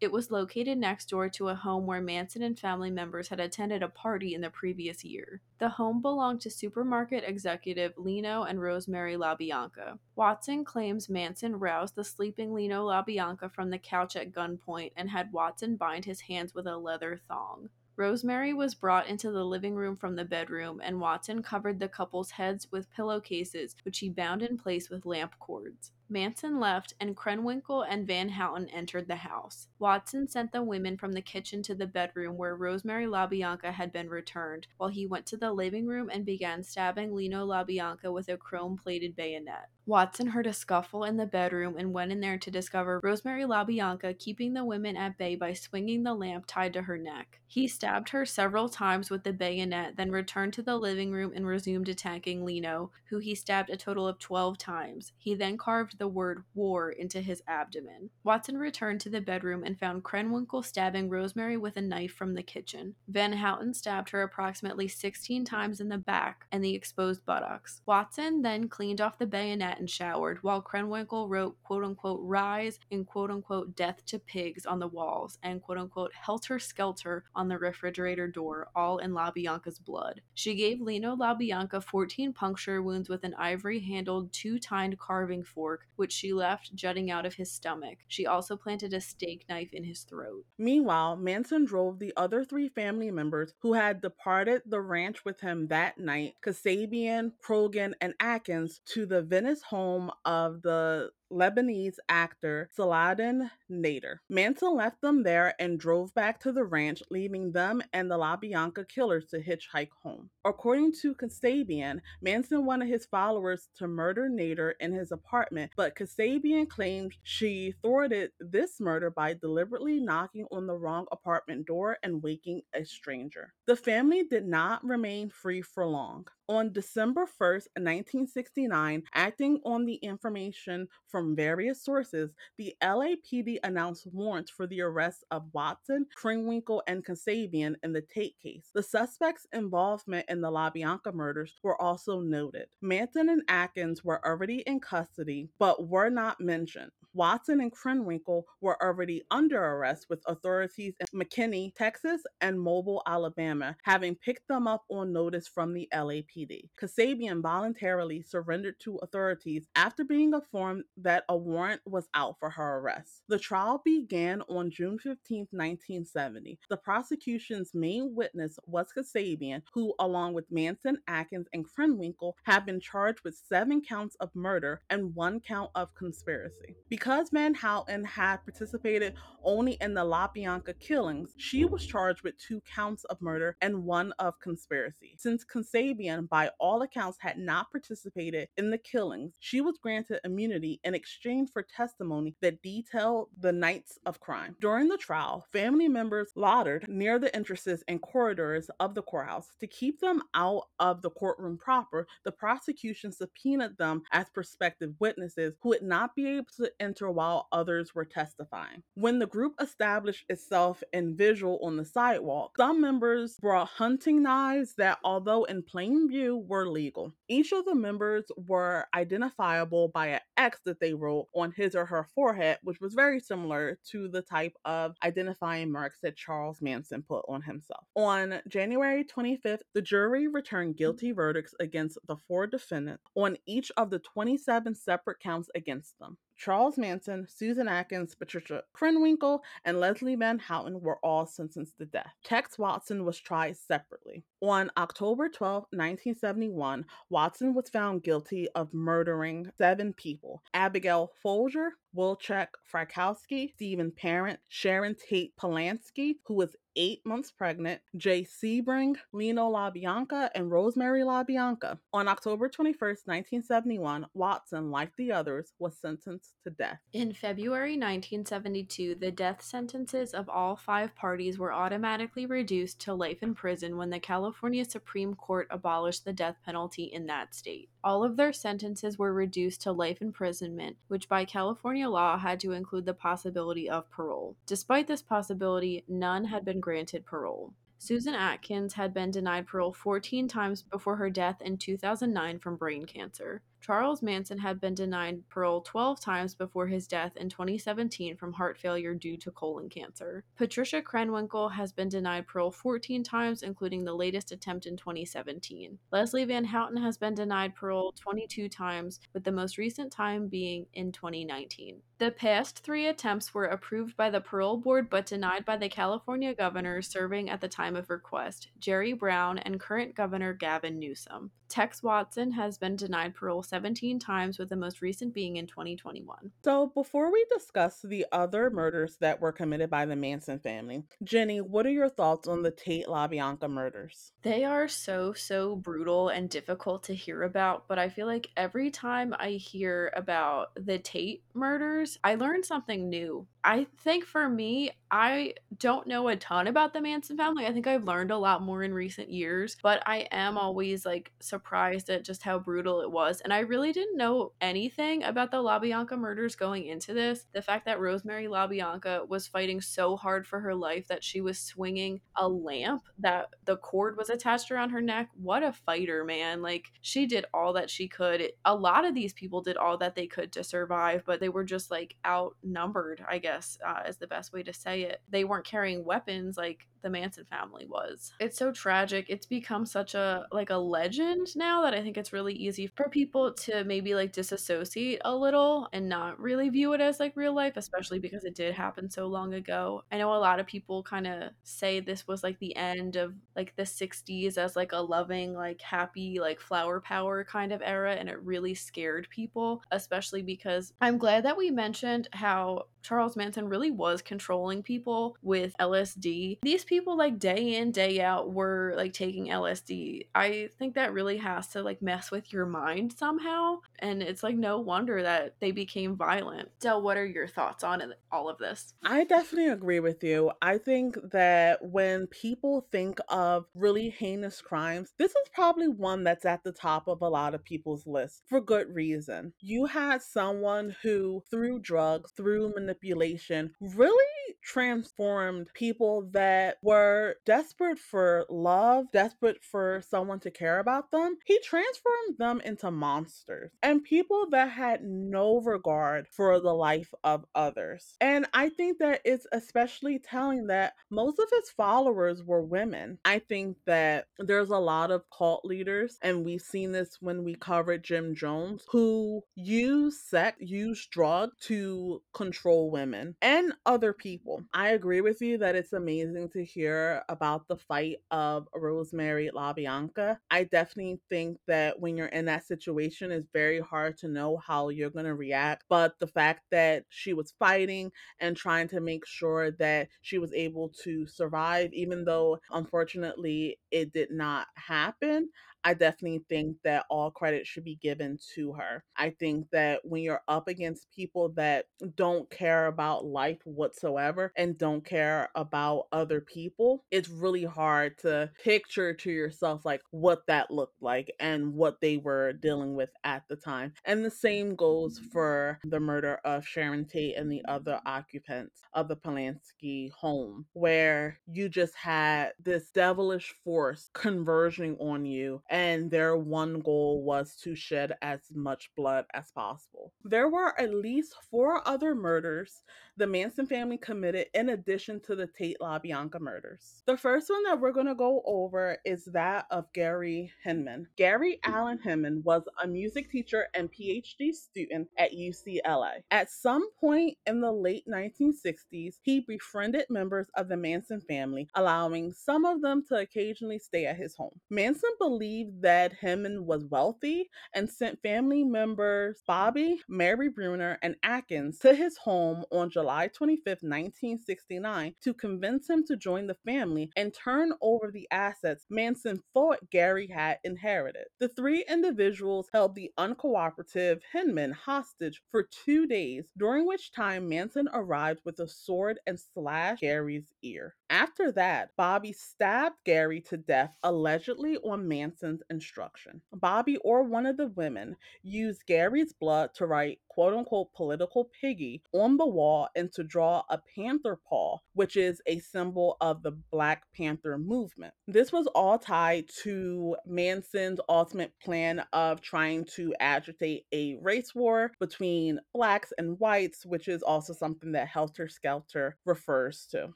It 0.00 0.10
was 0.10 0.30
located 0.30 0.78
next 0.78 1.10
door 1.10 1.28
to 1.28 1.48
a 1.48 1.54
home 1.54 1.86
where 1.86 2.00
Manson 2.00 2.42
and 2.42 2.58
family 2.58 2.90
members 2.90 3.28
had 3.28 3.38
attended 3.38 3.82
a 3.82 3.88
party 3.90 4.34
in 4.34 4.40
the 4.40 4.48
previous 4.48 5.04
year. 5.04 5.42
The 5.58 5.68
home 5.68 6.00
belonged 6.00 6.40
to 6.40 6.50
supermarket 6.50 7.22
executive 7.26 7.92
Leno 7.98 8.44
and 8.44 8.62
Rosemary 8.62 9.16
LaBianca. 9.16 9.98
Watson 10.16 10.64
claims 10.64 11.10
Manson 11.10 11.54
roused 11.54 11.96
the 11.96 12.04
sleeping 12.04 12.54
Leno 12.54 12.86
LaBianca 12.86 13.52
from 13.52 13.68
the 13.68 13.78
couch 13.78 14.16
at 14.16 14.32
gunpoint 14.32 14.92
and 14.96 15.10
had 15.10 15.34
Watson 15.34 15.76
bind 15.76 16.06
his 16.06 16.22
hands 16.22 16.54
with 16.54 16.66
a 16.66 16.78
leather 16.78 17.20
thong. 17.28 17.68
Rosemary 17.96 18.54
was 18.54 18.74
brought 18.74 19.06
into 19.06 19.30
the 19.30 19.44
living 19.44 19.74
room 19.74 19.98
from 19.98 20.16
the 20.16 20.24
bedroom, 20.24 20.80
and 20.82 20.98
Watson 20.98 21.42
covered 21.42 21.78
the 21.78 21.88
couple's 21.88 22.30
heads 22.30 22.66
with 22.72 22.90
pillowcases, 22.92 23.76
which 23.84 23.98
he 23.98 24.08
bound 24.08 24.40
in 24.42 24.56
place 24.56 24.88
with 24.88 25.04
lamp 25.04 25.38
cords. 25.38 25.92
Manson 26.10 26.58
left, 26.58 26.94
and 26.98 27.16
Krenwinkel 27.16 27.86
and 27.88 28.04
Van 28.04 28.30
Houten 28.30 28.68
entered 28.70 29.06
the 29.06 29.16
house. 29.16 29.68
Watson 29.78 30.26
sent 30.26 30.50
the 30.50 30.62
women 30.62 30.96
from 30.96 31.12
the 31.12 31.22
kitchen 31.22 31.62
to 31.62 31.74
the 31.74 31.86
bedroom 31.86 32.36
where 32.36 32.56
Rosemary 32.56 33.06
LaBianca 33.06 33.72
had 33.72 33.92
been 33.92 34.10
returned, 34.10 34.66
while 34.76 34.90
he 34.90 35.06
went 35.06 35.24
to 35.26 35.36
the 35.36 35.52
living 35.52 35.86
room 35.86 36.10
and 36.12 36.26
began 36.26 36.64
stabbing 36.64 37.14
Leno 37.14 37.46
LaBianca 37.46 38.12
with 38.12 38.28
a 38.28 38.36
chrome 38.36 38.76
plated 38.76 39.14
bayonet. 39.14 39.68
Watson 39.86 40.28
heard 40.28 40.46
a 40.46 40.52
scuffle 40.52 41.04
in 41.04 41.16
the 41.16 41.26
bedroom 41.26 41.76
and 41.76 41.92
went 41.92 42.12
in 42.12 42.20
there 42.20 42.38
to 42.38 42.50
discover 42.50 43.00
Rosemary 43.02 43.44
LaBianca 43.44 44.18
keeping 44.18 44.52
the 44.52 44.64
women 44.64 44.96
at 44.96 45.18
bay 45.18 45.34
by 45.34 45.52
swinging 45.52 46.02
the 46.02 46.14
lamp 46.14 46.44
tied 46.46 46.72
to 46.74 46.82
her 46.82 46.98
neck. 46.98 47.40
He 47.46 47.66
stabbed 47.66 48.10
her 48.10 48.24
several 48.24 48.68
times 48.68 49.10
with 49.10 49.24
the 49.24 49.32
bayonet, 49.32 49.96
then 49.96 50.12
returned 50.12 50.52
to 50.52 50.62
the 50.62 50.76
living 50.76 51.10
room 51.10 51.32
and 51.34 51.44
resumed 51.44 51.88
attacking 51.88 52.44
Leno, 52.44 52.92
who 53.06 53.18
he 53.18 53.34
stabbed 53.34 53.70
a 53.70 53.76
total 53.76 54.06
of 54.06 54.20
12 54.20 54.56
times. 54.58 55.12
He 55.18 55.34
then 55.34 55.58
carved 55.58 55.98
the 56.00 56.08
word 56.08 56.42
war 56.54 56.90
into 56.90 57.20
his 57.20 57.42
abdomen. 57.46 58.10
Watson 58.24 58.56
returned 58.58 59.00
to 59.02 59.10
the 59.10 59.20
bedroom 59.20 59.62
and 59.62 59.78
found 59.78 60.02
Krenwinkel 60.02 60.64
stabbing 60.64 61.10
Rosemary 61.10 61.58
with 61.58 61.76
a 61.76 61.82
knife 61.82 62.14
from 62.14 62.34
the 62.34 62.42
kitchen. 62.42 62.94
Van 63.06 63.34
Houten 63.34 63.74
stabbed 63.74 64.10
her 64.10 64.22
approximately 64.22 64.88
16 64.88 65.44
times 65.44 65.78
in 65.80 65.90
the 65.90 65.98
back 65.98 66.46
and 66.50 66.64
the 66.64 66.74
exposed 66.74 67.24
buttocks. 67.26 67.82
Watson 67.84 68.40
then 68.40 68.66
cleaned 68.66 69.00
off 69.00 69.18
the 69.18 69.26
bayonet 69.26 69.78
and 69.78 69.90
showered, 69.90 70.38
while 70.42 70.62
Krenwinkel 70.62 71.28
wrote 71.28 71.56
quote 71.62 71.84
unquote 71.84 72.20
rise 72.22 72.80
and 72.90 73.06
quote 73.06 73.30
unquote 73.30 73.76
death 73.76 74.04
to 74.06 74.18
pigs 74.18 74.64
on 74.64 74.78
the 74.78 74.88
walls 74.88 75.38
and 75.42 75.62
quote 75.62 75.78
unquote 75.78 76.12
helter 76.14 76.58
skelter 76.58 77.24
on 77.34 77.48
the 77.48 77.58
refrigerator 77.58 78.26
door, 78.26 78.68
all 78.74 78.98
in 78.98 79.12
LaBianca's 79.12 79.78
blood. 79.78 80.22
She 80.32 80.54
gave 80.54 80.80
Leno 80.80 81.14
LaBianca 81.14 81.84
14 81.84 82.32
puncture 82.32 82.80
wounds 82.82 83.10
with 83.10 83.22
an 83.22 83.34
ivory 83.34 83.80
handled 83.80 84.32
two 84.32 84.58
tined 84.58 84.98
carving 84.98 85.44
fork, 85.44 85.86
which 85.96 86.12
she 86.12 86.32
left 86.32 86.74
jutting 86.74 87.10
out 87.10 87.26
of 87.26 87.34
his 87.34 87.50
stomach. 87.50 87.98
She 88.08 88.26
also 88.26 88.56
planted 88.56 88.92
a 88.92 89.00
steak 89.00 89.44
knife 89.48 89.72
in 89.72 89.84
his 89.84 90.02
throat. 90.02 90.44
Meanwhile, 90.58 91.16
Manson 91.16 91.64
drove 91.64 91.98
the 91.98 92.12
other 92.16 92.44
three 92.44 92.68
family 92.68 93.10
members 93.10 93.54
who 93.60 93.74
had 93.74 94.00
departed 94.00 94.62
the 94.66 94.80
ranch 94.80 95.24
with 95.24 95.40
him 95.40 95.68
that 95.68 95.98
night, 95.98 96.34
Kasabian, 96.42 97.32
Grogan, 97.42 97.94
and 98.00 98.14
Atkins, 98.20 98.80
to 98.86 99.06
the 99.06 99.22
Venice 99.22 99.62
home 99.62 100.10
of 100.24 100.62
the 100.62 101.10
Lebanese 101.32 101.96
actor 102.08 102.68
Saladin 102.76 103.50
Nader. 103.70 104.16
Manson 104.28 104.74
left 104.74 105.00
them 105.00 105.22
there 105.22 105.54
and 105.58 105.78
drove 105.78 106.14
back 106.14 106.40
to 106.40 106.52
the 106.52 106.64
ranch, 106.64 107.02
leaving 107.10 107.52
them 107.52 107.82
and 107.92 108.10
the 108.10 108.16
La 108.16 108.36
Bianca 108.36 108.84
killers 108.84 109.26
to 109.26 109.42
hitchhike 109.42 109.90
home. 110.02 110.30
According 110.44 110.92
to 111.02 111.14
Kasabian, 111.14 112.00
Manson 112.22 112.64
wanted 112.64 112.88
his 112.88 113.06
followers 113.06 113.68
to 113.76 113.86
murder 113.86 114.28
Nader 114.28 114.72
in 114.80 114.92
his 114.92 115.12
apartment, 115.12 115.70
but 115.76 115.94
Kasabian 115.94 116.68
claimed 116.68 117.16
she 117.22 117.74
thwarted 117.82 118.32
this 118.40 118.80
murder 118.80 119.10
by 119.10 119.34
deliberately 119.34 120.00
knocking 120.00 120.46
on 120.50 120.66
the 120.66 120.76
wrong 120.76 121.06
apartment 121.12 121.66
door 121.66 121.98
and 122.02 122.22
waking 122.22 122.62
a 122.74 122.84
stranger. 122.84 123.52
The 123.66 123.76
family 123.76 124.24
did 124.24 124.46
not 124.46 124.84
remain 124.84 125.30
free 125.30 125.62
for 125.62 125.86
long. 125.86 126.26
On 126.48 126.72
December 126.72 127.26
1st, 127.26 127.68
1969, 127.76 129.04
acting 129.14 129.60
on 129.64 129.84
the 129.84 129.94
information 129.94 130.88
from 131.06 131.19
various 131.22 131.82
sources, 131.82 132.32
the 132.58 132.74
LAPD 132.82 133.58
announced 133.64 134.06
warrants 134.12 134.50
for 134.50 134.66
the 134.66 134.80
arrest 134.80 135.24
of 135.30 135.48
Watson, 135.52 136.06
Krenwinkel, 136.16 136.80
and 136.86 137.04
Kasabian 137.04 137.74
in 137.82 137.92
the 137.92 138.02
Tate 138.02 138.36
case. 138.42 138.70
The 138.74 138.82
suspects' 138.82 139.46
involvement 139.52 140.26
in 140.28 140.40
the 140.40 140.50
LaBianca 140.50 141.14
murders 141.14 141.58
were 141.62 141.80
also 141.80 142.20
noted. 142.20 142.66
Manson 142.80 143.28
and 143.28 143.42
Atkins 143.48 144.04
were 144.04 144.24
already 144.26 144.60
in 144.60 144.80
custody, 144.80 145.48
but 145.58 145.88
were 145.88 146.10
not 146.10 146.40
mentioned. 146.40 146.90
Watson 147.12 147.60
and 147.60 147.72
Krenwinkel 147.72 148.44
were 148.60 148.80
already 148.82 149.22
under 149.30 149.60
arrest 149.62 150.06
with 150.08 150.22
authorities 150.26 150.94
in 151.00 151.20
McKinney, 151.20 151.74
Texas, 151.74 152.22
and 152.40 152.60
Mobile, 152.60 153.02
Alabama, 153.06 153.76
having 153.82 154.14
picked 154.14 154.46
them 154.46 154.68
up 154.68 154.84
on 154.88 155.12
notice 155.12 155.48
from 155.48 155.74
the 155.74 155.88
LAPD. 155.92 156.68
Kasabian 156.80 157.42
voluntarily 157.42 158.22
surrendered 158.22 158.76
to 158.80 158.96
authorities 158.98 159.66
after 159.74 160.04
being 160.04 160.32
informed 160.32 160.84
that 160.96 161.24
a 161.28 161.36
warrant 161.36 161.80
was 161.84 162.08
out 162.14 162.36
for 162.38 162.50
her 162.50 162.78
arrest. 162.78 163.22
The 163.28 163.38
trial 163.38 163.82
began 163.84 164.42
on 164.42 164.70
June 164.70 164.98
15, 164.98 165.48
1970. 165.50 166.58
The 166.68 166.76
prosecution's 166.76 167.72
main 167.74 168.14
witness 168.14 168.58
was 168.66 168.86
Kasabian, 168.96 169.62
who, 169.74 169.94
along 169.98 170.34
with 170.34 170.50
Manson, 170.50 170.98
Atkins, 171.08 171.48
and 171.52 171.66
Krenwinkel, 171.66 172.34
had 172.44 172.64
been 172.66 172.80
charged 172.80 173.20
with 173.24 173.40
seven 173.48 173.82
counts 173.82 174.14
of 174.20 174.30
murder 174.34 174.82
and 174.90 175.14
one 175.14 175.40
count 175.40 175.70
of 175.74 175.92
conspiracy. 175.94 176.76
Because 176.88 176.99
Van 177.02 177.54
Houten 177.54 178.04
had 178.04 178.38
participated 178.44 179.14
only 179.42 179.72
in 179.80 179.94
the 179.94 180.04
LaBianca 180.04 180.78
killings, 180.80 181.34
she 181.38 181.64
was 181.64 181.86
charged 181.86 182.22
with 182.22 182.36
two 182.38 182.60
counts 182.60 183.04
of 183.04 183.20
murder 183.22 183.56
and 183.62 183.84
one 183.84 184.12
of 184.18 184.38
conspiracy. 184.40 185.14
Since 185.16 185.44
Kasabian, 185.44 186.28
by 186.28 186.50
all 186.60 186.82
accounts, 186.82 187.18
had 187.20 187.38
not 187.38 187.70
participated 187.70 188.48
in 188.56 188.70
the 188.70 188.78
killings, 188.78 189.32
she 189.38 189.60
was 189.60 189.78
granted 189.82 190.20
immunity 190.24 190.80
in 190.84 190.94
exchange 190.94 191.50
for 191.52 191.62
testimony 191.62 192.36
that 192.42 192.62
detailed 192.62 193.28
the 193.38 193.52
nights 193.52 193.98
of 194.04 194.20
crime. 194.20 194.56
During 194.60 194.88
the 194.88 194.98
trial, 194.98 195.46
family 195.52 195.88
members 195.88 196.32
loitered 196.36 196.86
near 196.88 197.18
the 197.18 197.34
entrances 197.34 197.82
and 197.88 198.02
corridors 198.02 198.70
of 198.78 198.94
the 198.94 199.02
courthouse. 199.02 199.48
To 199.60 199.66
keep 199.66 200.00
them 200.00 200.22
out 200.34 200.64
of 200.78 201.02
the 201.02 201.10
courtroom 201.10 201.56
proper, 201.56 202.06
the 202.24 202.32
prosecution 202.32 203.12
subpoenaed 203.12 203.78
them 203.78 204.02
as 204.12 204.28
prospective 204.30 204.92
witnesses 204.98 205.54
who 205.62 205.70
would 205.70 205.82
not 205.82 206.14
be 206.14 206.26
able 206.28 206.48
to 206.56 206.70
enter 206.90 207.08
while 207.08 207.46
others 207.52 207.94
were 207.94 208.04
testifying. 208.04 208.82
When 208.94 209.20
the 209.20 209.26
group 209.28 209.54
established 209.60 210.24
itself 210.28 210.82
in 210.92 211.16
visual 211.16 211.60
on 211.62 211.76
the 211.76 211.84
sidewalk, 211.84 212.56
some 212.56 212.80
members 212.80 213.36
brought 213.40 213.68
hunting 213.68 214.24
knives 214.24 214.74
that, 214.74 214.98
although 215.04 215.44
in 215.44 215.62
plain 215.62 216.08
view, 216.08 216.44
were 216.48 216.66
legal. 216.66 217.12
Each 217.28 217.52
of 217.52 217.64
the 217.64 217.76
members 217.76 218.24
were 218.48 218.86
identifiable 218.92 219.86
by 219.88 220.06
an 220.08 220.20
X 220.36 220.58
that 220.64 220.80
they 220.80 220.94
wrote 220.94 221.28
on 221.32 221.52
his 221.52 221.76
or 221.76 221.86
her 221.86 222.08
forehead, 222.12 222.58
which 222.64 222.80
was 222.80 222.94
very 222.94 223.20
similar 223.20 223.78
to 223.92 224.08
the 224.08 224.22
type 224.22 224.56
of 224.64 224.96
identifying 225.04 225.70
marks 225.70 225.98
that 226.02 226.16
Charles 226.16 226.60
Manson 226.60 227.04
put 227.06 227.24
on 227.28 227.42
himself. 227.42 227.86
On 227.94 228.40
January 228.48 229.04
25th, 229.04 229.60
the 229.74 229.82
jury 229.82 230.26
returned 230.26 230.76
guilty 230.76 231.12
verdicts 231.12 231.54
against 231.60 231.98
the 232.08 232.16
four 232.16 232.48
defendants 232.48 233.04
on 233.14 233.36
each 233.46 233.70
of 233.76 233.90
the 233.90 234.00
27 234.00 234.74
separate 234.74 235.20
counts 235.20 235.48
against 235.54 235.96
them. 236.00 236.16
Charles 236.40 236.78
Manson, 236.78 237.26
Susan 237.28 237.68
Atkins, 237.68 238.14
Patricia 238.14 238.62
Krenwinkel, 238.74 239.40
and 239.66 239.78
Leslie 239.78 240.16
Van 240.16 240.38
Houten 240.38 240.80
were 240.80 240.98
all 241.02 241.26
sentenced 241.26 241.76
to 241.76 241.84
death. 241.84 242.14
Tex 242.24 242.58
Watson 242.58 243.04
was 243.04 243.18
tried 243.18 243.58
separately. 243.58 244.24
On 244.40 244.70
October 244.78 245.28
12, 245.28 245.64
1971, 245.64 246.86
Watson 247.10 247.52
was 247.52 247.68
found 247.68 248.02
guilty 248.02 248.48
of 248.54 248.72
murdering 248.72 249.50
seven 249.58 249.92
people 249.92 250.42
Abigail 250.54 251.12
Folger, 251.22 251.74
Wojciech 251.96 252.48
Frykowski, 252.72 253.52
Stephen 253.54 253.90
Parent, 253.90 254.38
Sharon 254.48 254.94
Tate 254.94 255.36
Polanski, 255.36 256.16
who 256.26 256.34
was 256.34 256.56
eight 256.76 257.04
months 257.04 257.30
pregnant, 257.30 257.80
Jay 257.96 258.24
Sebring, 258.24 258.96
Leno 259.12 259.50
LaBianca, 259.50 260.30
and 260.34 260.50
Rosemary 260.50 261.00
LaBianca. 261.00 261.78
On 261.92 262.08
October 262.08 262.48
21st, 262.48 263.06
1971, 263.06 264.06
Watson, 264.14 264.70
like 264.70 264.94
the 264.96 265.12
others, 265.12 265.52
was 265.58 265.76
sentenced 265.76 266.34
to 266.44 266.50
death. 266.50 266.78
In 266.92 267.12
February 267.12 267.72
1972, 267.72 268.94
the 268.94 269.10
death 269.10 269.42
sentences 269.42 270.14
of 270.14 270.28
all 270.28 270.56
five 270.56 270.94
parties 270.94 271.38
were 271.38 271.52
automatically 271.52 272.26
reduced 272.26 272.80
to 272.80 272.94
life 272.94 273.22
in 273.22 273.34
prison 273.34 273.76
when 273.76 273.90
the 273.90 274.00
California 274.00 274.64
Supreme 274.64 275.14
Court 275.14 275.48
abolished 275.50 276.04
the 276.04 276.12
death 276.12 276.36
penalty 276.44 276.84
in 276.84 277.06
that 277.06 277.34
state. 277.34 277.68
All 277.82 278.04
of 278.04 278.16
their 278.16 278.32
sentences 278.32 278.98
were 278.98 279.12
reduced 279.12 279.62
to 279.62 279.72
life 279.72 280.00
imprisonment, 280.00 280.76
which 280.88 281.08
by 281.08 281.24
California 281.24 281.79
law 281.88 282.18
had 282.18 282.40
to 282.40 282.52
include 282.52 282.86
the 282.86 282.94
possibility 282.94 283.68
of 283.68 283.90
parole. 283.90 284.36
Despite 284.46 284.86
this 284.86 285.02
possibility, 285.02 285.84
none 285.88 286.24
had 286.26 286.44
been 286.44 286.60
granted 286.60 287.06
parole. 287.06 287.54
Susan 287.78 288.14
Atkins 288.14 288.74
had 288.74 288.92
been 288.92 289.10
denied 289.10 289.46
parole 289.46 289.72
14 289.72 290.28
times 290.28 290.62
before 290.62 290.96
her 290.96 291.08
death 291.08 291.40
in 291.40 291.56
2009 291.56 292.38
from 292.38 292.56
brain 292.56 292.84
cancer. 292.84 293.42
Charles 293.60 294.00
Manson 294.02 294.38
had 294.38 294.60
been 294.60 294.74
denied 294.74 295.28
parole 295.28 295.60
12 295.60 296.00
times 296.00 296.34
before 296.34 296.66
his 296.66 296.86
death 296.86 297.16
in 297.16 297.28
2017 297.28 298.16
from 298.16 298.32
heart 298.32 298.58
failure 298.58 298.94
due 298.94 299.16
to 299.18 299.30
colon 299.30 299.68
cancer. 299.68 300.24
Patricia 300.36 300.80
Krenwinkel 300.80 301.52
has 301.52 301.70
been 301.70 301.88
denied 301.88 302.26
parole 302.26 302.50
14 302.50 303.02
times, 303.04 303.42
including 303.42 303.84
the 303.84 303.94
latest 303.94 304.32
attempt 304.32 304.66
in 304.66 304.76
2017. 304.76 305.78
Leslie 305.92 306.24
Van 306.24 306.44
Houten 306.44 306.78
has 306.78 306.96
been 306.96 307.14
denied 307.14 307.54
parole 307.54 307.92
22 307.92 308.48
times, 308.48 309.00
with 309.12 309.24
the 309.24 309.32
most 309.32 309.58
recent 309.58 309.92
time 309.92 310.28
being 310.28 310.66
in 310.72 310.90
2019. 310.90 311.82
The 312.00 312.10
past 312.10 312.60
three 312.60 312.86
attempts 312.86 313.34
were 313.34 313.44
approved 313.44 313.94
by 313.94 314.08
the 314.08 314.22
parole 314.22 314.56
board 314.56 314.88
but 314.88 315.04
denied 315.04 315.44
by 315.44 315.58
the 315.58 315.68
California 315.68 316.34
governor 316.34 316.80
serving 316.80 317.28
at 317.28 317.42
the 317.42 317.48
time 317.48 317.76
of 317.76 317.90
request, 317.90 318.48
Jerry 318.58 318.94
Brown, 318.94 319.38
and 319.38 319.60
current 319.60 319.94
governor 319.94 320.32
Gavin 320.32 320.78
Newsom. 320.78 321.30
Tex 321.50 321.82
Watson 321.82 322.30
has 322.30 322.56
been 322.56 322.76
denied 322.76 323.16
parole 323.16 323.42
17 323.42 323.98
times, 323.98 324.38
with 324.38 324.48
the 324.48 324.56
most 324.56 324.80
recent 324.80 325.12
being 325.12 325.36
in 325.36 325.48
2021. 325.48 326.30
So, 326.44 326.68
before 326.68 327.12
we 327.12 327.26
discuss 327.28 327.82
the 327.82 328.06
other 328.12 328.50
murders 328.50 328.96
that 329.00 329.20
were 329.20 329.32
committed 329.32 329.68
by 329.68 329.84
the 329.84 329.96
Manson 329.96 330.38
family, 330.38 330.84
Jenny, 331.02 331.40
what 331.40 331.66
are 331.66 331.70
your 331.70 331.88
thoughts 331.88 332.28
on 332.28 332.42
the 332.42 332.52
Tate 332.52 332.86
LaBianca 332.86 333.50
murders? 333.50 334.12
They 334.22 334.44
are 334.44 334.68
so, 334.68 335.12
so 335.12 335.56
brutal 335.56 336.08
and 336.08 336.30
difficult 336.30 336.84
to 336.84 336.94
hear 336.94 337.24
about, 337.24 337.66
but 337.66 337.80
I 337.80 337.88
feel 337.88 338.06
like 338.06 338.28
every 338.36 338.70
time 338.70 339.12
I 339.18 339.30
hear 339.30 339.92
about 339.96 340.52
the 340.54 340.78
Tate 340.78 341.24
murders, 341.34 341.89
I 342.04 342.14
learned 342.14 342.44
something 342.44 342.88
new. 342.88 343.26
I 343.42 343.66
think 343.78 344.04
for 344.04 344.28
me, 344.28 344.72
I 344.90 345.34
don't 345.58 345.86
know 345.86 346.08
a 346.08 346.16
ton 346.16 346.46
about 346.46 346.74
the 346.74 346.80
Manson 346.80 347.16
family. 347.16 347.46
I 347.46 347.52
think 347.52 347.66
I've 347.66 347.84
learned 347.84 348.10
a 348.10 348.18
lot 348.18 348.42
more 348.42 348.62
in 348.62 348.74
recent 348.74 349.10
years, 349.10 349.56
but 349.62 349.82
I 349.86 350.08
am 350.10 350.36
always 350.36 350.84
like 350.84 351.12
surprised 351.20 351.88
at 351.88 352.04
just 352.04 352.22
how 352.22 352.38
brutal 352.38 352.82
it 352.82 352.90
was. 352.90 353.22
And 353.22 353.32
I 353.32 353.40
really 353.40 353.72
didn't 353.72 353.96
know 353.96 354.32
anything 354.40 355.04
about 355.04 355.30
the 355.30 355.38
LaBianca 355.38 355.98
murders 355.98 356.36
going 356.36 356.66
into 356.66 356.92
this. 356.92 357.26
The 357.32 357.40
fact 357.40 357.64
that 357.64 357.80
Rosemary 357.80 358.26
LaBianca 358.26 359.08
was 359.08 359.26
fighting 359.26 359.60
so 359.60 359.96
hard 359.96 360.26
for 360.26 360.40
her 360.40 360.54
life 360.54 360.88
that 360.88 361.04
she 361.04 361.22
was 361.22 361.38
swinging 361.38 362.00
a 362.16 362.28
lamp 362.28 362.82
that 362.98 363.28
the 363.46 363.56
cord 363.56 363.96
was 363.96 364.10
attached 364.10 364.50
around 364.50 364.70
her 364.70 364.82
neck. 364.82 365.08
What 365.14 365.42
a 365.42 365.52
fighter, 365.52 366.04
man. 366.04 366.42
Like 366.42 366.72
she 366.82 367.06
did 367.06 367.24
all 367.32 367.54
that 367.54 367.70
she 367.70 367.88
could. 367.88 368.32
A 368.44 368.54
lot 368.54 368.84
of 368.84 368.94
these 368.94 369.14
people 369.14 369.40
did 369.40 369.56
all 369.56 369.78
that 369.78 369.94
they 369.94 370.06
could 370.06 370.32
to 370.32 370.44
survive, 370.44 371.04
but 371.06 371.20
they 371.20 371.30
were 371.30 371.44
just 371.44 371.70
like 371.70 371.79
outnumbered, 372.06 373.04
I 373.08 373.18
guess, 373.18 373.58
uh, 373.66 373.82
is 373.88 373.96
the 373.96 374.06
best 374.06 374.32
way 374.32 374.42
to 374.42 374.52
say 374.52 374.82
it. 374.82 375.00
They 375.08 375.24
weren't 375.24 375.46
carrying 375.46 375.84
weapons 375.84 376.36
like 376.36 376.66
the 376.82 376.90
Manson 376.90 377.24
family 377.24 377.66
was. 377.66 378.12
It's 378.20 378.38
so 378.38 378.52
tragic. 378.52 379.06
It's 379.08 379.26
become 379.26 379.66
such 379.66 379.94
a 379.94 380.26
like 380.32 380.50
a 380.50 380.56
legend 380.56 381.36
now 381.36 381.62
that 381.62 381.74
I 381.74 381.82
think 381.82 381.96
it's 381.96 382.12
really 382.12 382.34
easy 382.34 382.66
for 382.66 382.88
people 382.88 383.32
to 383.32 383.64
maybe 383.64 383.94
like 383.94 384.12
disassociate 384.12 385.00
a 385.04 385.14
little 385.14 385.68
and 385.72 385.88
not 385.88 386.20
really 386.20 386.48
view 386.48 386.72
it 386.72 386.80
as 386.80 387.00
like 387.00 387.16
real 387.16 387.34
life, 387.34 387.54
especially 387.56 387.98
because 387.98 388.24
it 388.24 388.34
did 388.34 388.54
happen 388.54 388.90
so 388.90 389.06
long 389.06 389.34
ago. 389.34 389.82
I 389.90 389.98
know 389.98 390.14
a 390.14 390.16
lot 390.16 390.40
of 390.40 390.46
people 390.46 390.82
kind 390.82 391.06
of 391.06 391.30
say 391.42 391.80
this 391.80 392.06
was 392.06 392.22
like 392.22 392.38
the 392.38 392.56
end 392.56 392.96
of 392.96 393.14
like 393.36 393.54
the 393.56 393.62
60s 393.62 394.38
as 394.38 394.56
like 394.56 394.72
a 394.72 394.78
loving, 394.78 395.34
like 395.34 395.60
happy, 395.60 396.18
like 396.20 396.40
flower 396.40 396.80
power 396.80 397.24
kind 397.24 397.52
of 397.52 397.62
era 397.62 397.94
and 397.94 398.08
it 398.08 398.22
really 398.22 398.54
scared 398.54 399.08
people, 399.10 399.62
especially 399.70 400.22
because 400.22 400.72
I'm 400.80 400.98
glad 400.98 401.24
that 401.24 401.36
we 401.36 401.50
mentioned 401.50 402.08
how 402.12 402.66
Charles 402.82 403.16
Manson 403.16 403.48
really 403.48 403.70
was 403.70 404.02
controlling 404.02 404.62
people 404.62 405.16
with 405.22 405.54
LSD. 405.60 406.38
These 406.42 406.64
people 406.70 406.96
like 406.96 407.18
day 407.18 407.56
in 407.56 407.72
day 407.72 408.00
out 408.00 408.32
were 408.32 408.72
like 408.76 408.92
taking 408.92 409.26
LSD. 409.26 410.06
I 410.14 410.50
think 410.56 410.76
that 410.76 410.92
really 410.92 411.16
has 411.16 411.48
to 411.48 411.64
like 411.64 411.82
mess 411.82 412.12
with 412.12 412.32
your 412.32 412.46
mind 412.46 412.92
somehow 412.92 413.58
and 413.80 414.02
it's 414.02 414.22
like 414.22 414.36
no 414.36 414.60
wonder 414.60 415.02
that 415.02 415.34
they 415.40 415.50
became 415.50 415.96
violent. 415.96 416.48
Del, 416.60 416.80
what 416.80 416.96
are 416.96 417.04
your 417.04 417.26
thoughts 417.26 417.64
on 417.64 417.82
all 418.12 418.28
of 418.28 418.38
this? 418.38 418.74
I 418.84 419.02
definitely 419.04 419.48
agree 419.50 419.80
with 419.80 420.04
you. 420.04 420.30
I 420.40 420.58
think 420.58 420.96
that 421.10 421.64
when 421.64 422.06
people 422.06 422.66
think 422.70 423.00
of 423.08 423.46
really 423.54 423.90
heinous 423.90 424.40
crimes, 424.40 424.92
this 424.96 425.10
is 425.10 425.28
probably 425.34 425.68
one 425.68 426.04
that's 426.04 426.24
at 426.24 426.44
the 426.44 426.52
top 426.52 426.86
of 426.86 427.02
a 427.02 427.08
lot 427.08 427.34
of 427.34 427.42
people's 427.42 427.86
list 427.86 428.22
for 428.28 428.40
good 428.40 428.72
reason. 428.72 429.32
You 429.40 429.66
had 429.66 430.02
someone 430.02 430.76
who 430.82 431.24
through 431.30 431.60
drugs, 431.60 432.12
through 432.12 432.52
manipulation, 432.54 433.54
really 433.60 434.04
transformed 434.42 435.48
people 435.54 436.08
that 436.12 436.56
were 436.62 437.16
desperate 437.26 437.78
for 437.78 438.26
love, 438.28 438.86
desperate 438.92 439.42
for 439.42 439.82
someone 439.88 440.20
to 440.20 440.30
care 440.30 440.58
about 440.58 440.90
them. 440.90 441.16
He 441.24 441.38
transformed 441.40 442.18
them 442.18 442.40
into 442.44 442.70
monsters 442.70 443.52
and 443.62 443.84
people 443.84 444.26
that 444.30 444.50
had 444.50 444.82
no 444.82 445.40
regard 445.40 446.06
for 446.08 446.40
the 446.40 446.52
life 446.52 446.92
of 447.04 447.24
others. 447.34 447.96
And 448.00 448.26
I 448.32 448.48
think 448.48 448.78
that 448.78 449.00
it's 449.04 449.26
especially 449.32 449.98
telling 449.98 450.46
that 450.48 450.74
most 450.90 451.18
of 451.18 451.28
his 451.30 451.50
followers 451.50 452.22
were 452.24 452.42
women. 452.42 452.98
I 453.04 453.18
think 453.18 453.56
that 453.66 454.06
there's 454.18 454.50
a 454.50 454.58
lot 454.58 454.90
of 454.90 455.04
cult 455.16 455.44
leaders, 455.44 455.98
and 456.02 456.24
we've 456.24 456.40
seen 456.40 456.72
this 456.72 456.98
when 457.00 457.24
we 457.24 457.34
covered 457.34 457.84
Jim 457.84 458.14
Jones, 458.14 458.64
who 458.70 459.22
use 459.34 460.00
sex, 460.00 460.36
use 460.40 460.86
drug 460.86 461.30
to 461.42 462.02
control 462.14 462.70
women 462.70 463.16
and 463.22 463.52
other 463.66 463.92
people. 463.92 464.19
I 464.52 464.70
agree 464.70 465.00
with 465.00 465.20
you 465.22 465.38
that 465.38 465.56
it's 465.56 465.72
amazing 465.72 466.28
to 466.30 466.44
hear 466.44 467.02
about 467.08 467.48
the 467.48 467.56
fight 467.56 467.98
of 468.10 468.48
Rosemary 468.54 469.30
LaBianca. 469.34 470.18
I 470.30 470.44
definitely 470.44 471.00
think 471.08 471.38
that 471.46 471.80
when 471.80 471.96
you're 471.96 472.06
in 472.06 472.26
that 472.26 472.44
situation, 472.44 473.10
it's 473.10 473.28
very 473.32 473.60
hard 473.60 473.96
to 473.98 474.08
know 474.08 474.36
how 474.36 474.68
you're 474.68 474.90
going 474.90 475.06
to 475.06 475.14
react. 475.14 475.64
But 475.68 475.98
the 475.98 476.06
fact 476.06 476.42
that 476.50 476.84
she 476.88 477.12
was 477.12 477.34
fighting 477.38 477.92
and 478.18 478.36
trying 478.36 478.68
to 478.68 478.80
make 478.80 479.06
sure 479.06 479.50
that 479.52 479.88
she 480.02 480.18
was 480.18 480.32
able 480.32 480.68
to 480.82 481.06
survive, 481.06 481.72
even 481.72 482.04
though 482.04 482.38
unfortunately 482.50 483.58
it 483.70 483.92
did 483.92 484.10
not 484.10 484.48
happen, 484.54 485.30
I 485.64 485.74
definitely 485.74 486.24
think 486.28 486.56
that 486.64 486.86
all 486.88 487.10
credit 487.10 487.46
should 487.46 487.64
be 487.64 487.76
given 487.76 488.18
to 488.34 488.52
her. 488.54 488.84
I 488.96 489.10
think 489.10 489.48
that 489.52 489.80
when 489.84 490.02
you're 490.02 490.22
up 490.28 490.48
against 490.48 490.90
people 490.94 491.30
that 491.36 491.66
don't 491.96 492.28
care 492.30 492.66
about 492.66 493.04
life 493.04 493.38
whatsoever 493.44 494.32
and 494.36 494.56
don't 494.56 494.84
care 494.84 495.28
about 495.34 495.86
other 495.92 496.20
people, 496.20 496.84
it's 496.90 497.08
really 497.08 497.44
hard 497.44 497.98
to 497.98 498.30
picture 498.42 498.94
to 498.94 499.10
yourself 499.10 499.64
like 499.64 499.82
what 499.90 500.26
that 500.26 500.50
looked 500.50 500.80
like 500.82 501.12
and 501.20 501.54
what 501.54 501.80
they 501.80 501.96
were 501.96 502.32
dealing 502.32 502.74
with 502.74 502.90
at 503.04 503.24
the 503.28 503.36
time. 503.36 503.72
And 503.84 504.04
the 504.04 504.10
same 504.10 504.54
goes 504.54 504.98
for 505.12 505.58
the 505.64 505.80
murder 505.80 506.20
of 506.24 506.46
Sharon 506.46 506.86
Tate 506.86 507.16
and 507.16 507.30
the 507.30 507.44
other 507.46 507.80
occupants 507.86 508.62
of 508.74 508.88
the 508.88 508.96
Polanski 508.96 509.90
home, 509.92 510.46
where 510.52 511.18
you 511.26 511.48
just 511.48 511.74
had 511.74 512.32
this 512.42 512.70
devilish 512.70 513.34
force 513.44 513.90
converging 513.92 514.76
on 514.76 515.04
you 515.04 515.42
and 515.50 515.90
their 515.90 516.16
one 516.16 516.60
goal 516.60 517.02
was 517.02 517.36
to 517.42 517.54
shed 517.54 517.92
as 518.00 518.20
much 518.32 518.70
blood 518.76 519.04
as 519.12 519.30
possible. 519.32 519.92
There 520.04 520.28
were 520.28 520.58
at 520.58 520.72
least 520.72 521.14
four 521.30 521.66
other 521.68 521.94
murders 521.94 522.62
the 523.00 523.06
Manson 523.06 523.46
family 523.46 523.78
committed 523.78 524.26
in 524.34 524.50
addition 524.50 525.00
to 525.06 525.16
the 525.16 525.26
Tate 525.26 525.56
LaBianca 525.58 526.20
murders. 526.20 526.82
The 526.86 526.98
first 526.98 527.30
one 527.30 527.42
that 527.44 527.58
we're 527.58 527.72
going 527.72 527.86
to 527.86 527.94
go 527.94 528.22
over 528.26 528.76
is 528.84 529.06
that 529.14 529.46
of 529.50 529.72
Gary 529.72 530.30
Hinman. 530.44 530.86
Gary 530.98 531.40
Allen 531.44 531.78
Hinman 531.82 532.22
was 532.24 532.42
a 532.62 532.66
music 532.66 533.10
teacher 533.10 533.46
and 533.54 533.70
PhD 533.72 534.34
student 534.34 534.88
at 534.98 535.12
UCLA. 535.12 536.02
At 536.10 536.30
some 536.30 536.70
point 536.78 537.16
in 537.24 537.40
the 537.40 537.50
late 537.50 537.84
1960s, 537.88 538.96
he 539.00 539.20
befriended 539.26 539.86
members 539.88 540.26
of 540.36 540.48
the 540.48 540.58
Manson 540.58 541.00
family, 541.00 541.48
allowing 541.54 542.12
some 542.12 542.44
of 542.44 542.60
them 542.60 542.84
to 542.90 542.96
occasionally 542.96 543.58
stay 543.58 543.86
at 543.86 543.96
his 543.96 544.14
home. 544.14 544.38
Manson 544.50 544.90
believed 544.98 545.39
that 545.60 545.92
Hinman 546.00 546.46
was 546.46 546.64
wealthy 546.66 547.28
and 547.54 547.68
sent 547.68 548.02
family 548.02 548.44
members 548.44 549.22
Bobby, 549.26 549.80
Mary 549.88 550.28
Brunner, 550.28 550.78
and 550.82 550.96
Atkins 551.02 551.58
to 551.60 551.74
his 551.74 551.96
home 551.98 552.44
on 552.50 552.70
July 552.70 553.08
25, 553.08 553.44
1969, 553.62 554.94
to 555.02 555.14
convince 555.14 555.68
him 555.68 555.84
to 555.86 555.96
join 555.96 556.26
the 556.26 556.36
family 556.46 556.90
and 556.96 557.14
turn 557.14 557.52
over 557.60 557.90
the 557.90 558.08
assets 558.10 558.66
Manson 558.70 559.22
thought 559.34 559.70
Gary 559.70 560.06
had 560.06 560.38
inherited. 560.44 561.04
The 561.18 561.28
three 561.28 561.64
individuals 561.68 562.48
held 562.52 562.74
the 562.74 562.90
uncooperative 562.98 564.00
Hinman 564.12 564.52
hostage 564.52 565.22
for 565.30 565.42
two 565.64 565.86
days, 565.86 566.24
during 566.36 566.66
which 566.66 566.92
time 566.92 567.28
Manson 567.28 567.68
arrived 567.72 568.20
with 568.24 568.38
a 568.40 568.48
sword 568.48 568.98
and 569.06 569.18
slashed 569.18 569.80
Gary's 569.80 570.32
ear. 570.42 570.74
After 570.90 571.30
that, 571.32 571.70
Bobby 571.76 572.12
stabbed 572.12 572.76
Gary 572.84 573.20
to 573.22 573.36
death, 573.36 573.76
allegedly 573.84 574.56
on 574.58 574.88
Manson's 574.88 575.29
instruction. 575.50 576.20
Bobby 576.32 576.76
or 576.78 577.02
one 577.02 577.26
of 577.26 577.36
the 577.36 577.48
women 577.48 577.96
used 578.22 578.66
Gary's 578.66 579.12
blood 579.12 579.50
to 579.54 579.66
write 579.66 579.98
quote 580.10 580.34
unquote 580.34 580.72
political 580.74 581.30
piggy 581.40 581.82
on 581.92 582.16
the 582.16 582.26
wall 582.26 582.68
and 582.76 582.92
to 582.92 583.02
draw 583.02 583.42
a 583.48 583.58
panther 583.74 584.18
paw, 584.28 584.58
which 584.74 584.96
is 584.96 585.22
a 585.26 585.38
symbol 585.38 585.96
of 586.00 586.22
the 586.22 586.32
Black 586.50 586.82
Panther 586.94 587.38
movement. 587.38 587.94
This 588.06 588.32
was 588.32 588.46
all 588.48 588.78
tied 588.78 589.30
to 589.42 589.96
Manson's 590.04 590.80
ultimate 590.88 591.32
plan 591.42 591.82
of 591.92 592.20
trying 592.20 592.64
to 592.76 592.94
agitate 593.00 593.64
a 593.72 593.96
race 594.02 594.34
war 594.34 594.72
between 594.80 595.38
blacks 595.54 595.92
and 595.96 596.18
whites, 596.18 596.66
which 596.66 596.88
is 596.88 597.02
also 597.02 597.32
something 597.32 597.72
that 597.72 597.88
Helter 597.88 598.28
Skelter 598.28 598.96
refers 599.06 599.66
to. 599.70 599.90